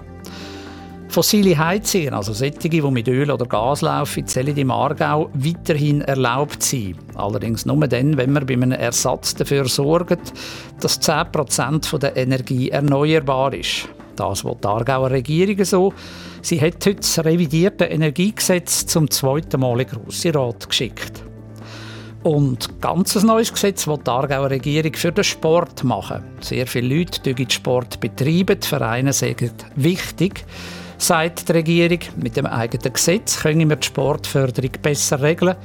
Fossile 1.09 1.57
Heizungen, 1.57 2.13
also 2.13 2.31
solche, 2.31 2.69
die 2.69 2.81
mit 2.81 3.09
Öl 3.09 3.29
oder 3.29 3.45
Gas 3.45 3.81
laufen, 3.81 4.25
sollen 4.25 4.55
im 4.55 4.71
Aargau 4.71 5.29
weiterhin 5.33 5.99
erlaubt 5.99 6.63
sein. 6.63 6.95
Allerdings 7.15 7.65
nur 7.65 7.85
dann, 7.89 8.15
wenn 8.15 8.31
man 8.31 8.45
bei 8.45 8.53
einem 8.53 8.71
Ersatz 8.71 9.35
dafür 9.35 9.67
sorgt, 9.67 10.31
dass 10.79 11.01
10% 11.01 11.97
der 11.97 12.15
Energie 12.15 12.69
erneuerbar 12.69 13.53
ist. 13.53 13.89
Das 14.15 14.45
will 14.45 14.55
die 14.63 14.67
Aargauer 14.67 15.11
Regierung 15.11 15.65
so. 15.65 15.93
Sie 16.41 16.61
hat 16.61 16.85
heute 16.85 16.95
das 16.95 17.19
revidierte 17.25 17.83
Energiegesetz 17.83 18.85
zum 18.85 19.11
zweiten 19.11 19.59
Mal 19.59 19.81
in 19.81 19.87
den 19.89 19.99
Grossen 19.99 20.31
Rat 20.31 20.69
geschickt. 20.69 21.14
Und 22.25 22.81
ganz 22.81 23.15
ein 23.15 23.27
neues 23.27 23.53
Gesetz 23.53 23.85
will 23.85 23.99
die 24.03 24.09
Aargauer 24.09 24.49
Regierung 24.49 24.93
für 24.95 25.11
den 25.11 25.23
Sport 25.23 25.83
machen. 25.83 26.23
Sehr 26.41 26.65
viele 26.65 26.97
Leute 26.97 27.35
den 27.35 27.49
Sport 27.51 27.99
betreiben, 27.99 28.59
die 28.59 28.67
Vereine 28.67 29.13
sagen 29.13 29.51
wichtig. 29.75 30.43
Sagt 30.97 31.47
die 31.47 31.51
Regierung, 31.51 31.99
mit 32.15 32.35
dem 32.35 32.47
eigenen 32.47 32.91
Gesetz 32.91 33.39
können 33.43 33.69
wir 33.69 33.75
die 33.75 33.85
Sportförderung 33.85 34.71
besser 34.81 35.21
regeln. 35.21 35.55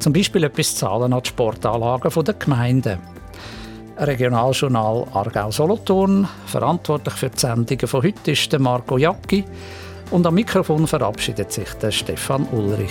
Zum 0.00 0.12
Beispiel 0.12 0.42
etwas 0.42 0.74
zahlen 0.74 1.12
an 1.12 1.22
die 1.22 1.28
Sportanlagen 1.28 2.24
der 2.24 2.34
Gemeinden. 2.34 2.98
Regionaljournal 3.96 5.06
Aargau-Solothurn. 5.12 6.26
Verantwortlich 6.46 7.14
für 7.14 7.30
die 7.30 7.38
Sendungen 7.38 7.86
von 7.86 8.02
heute 8.02 8.32
ist 8.32 8.58
Marco 8.58 8.98
Jacki. 8.98 9.44
Und 10.10 10.26
am 10.26 10.34
Mikrofon 10.34 10.88
verabschiedet 10.88 11.52
sich 11.52 11.72
der 11.74 11.92
Stefan 11.92 12.48
Ulrich. 12.50 12.90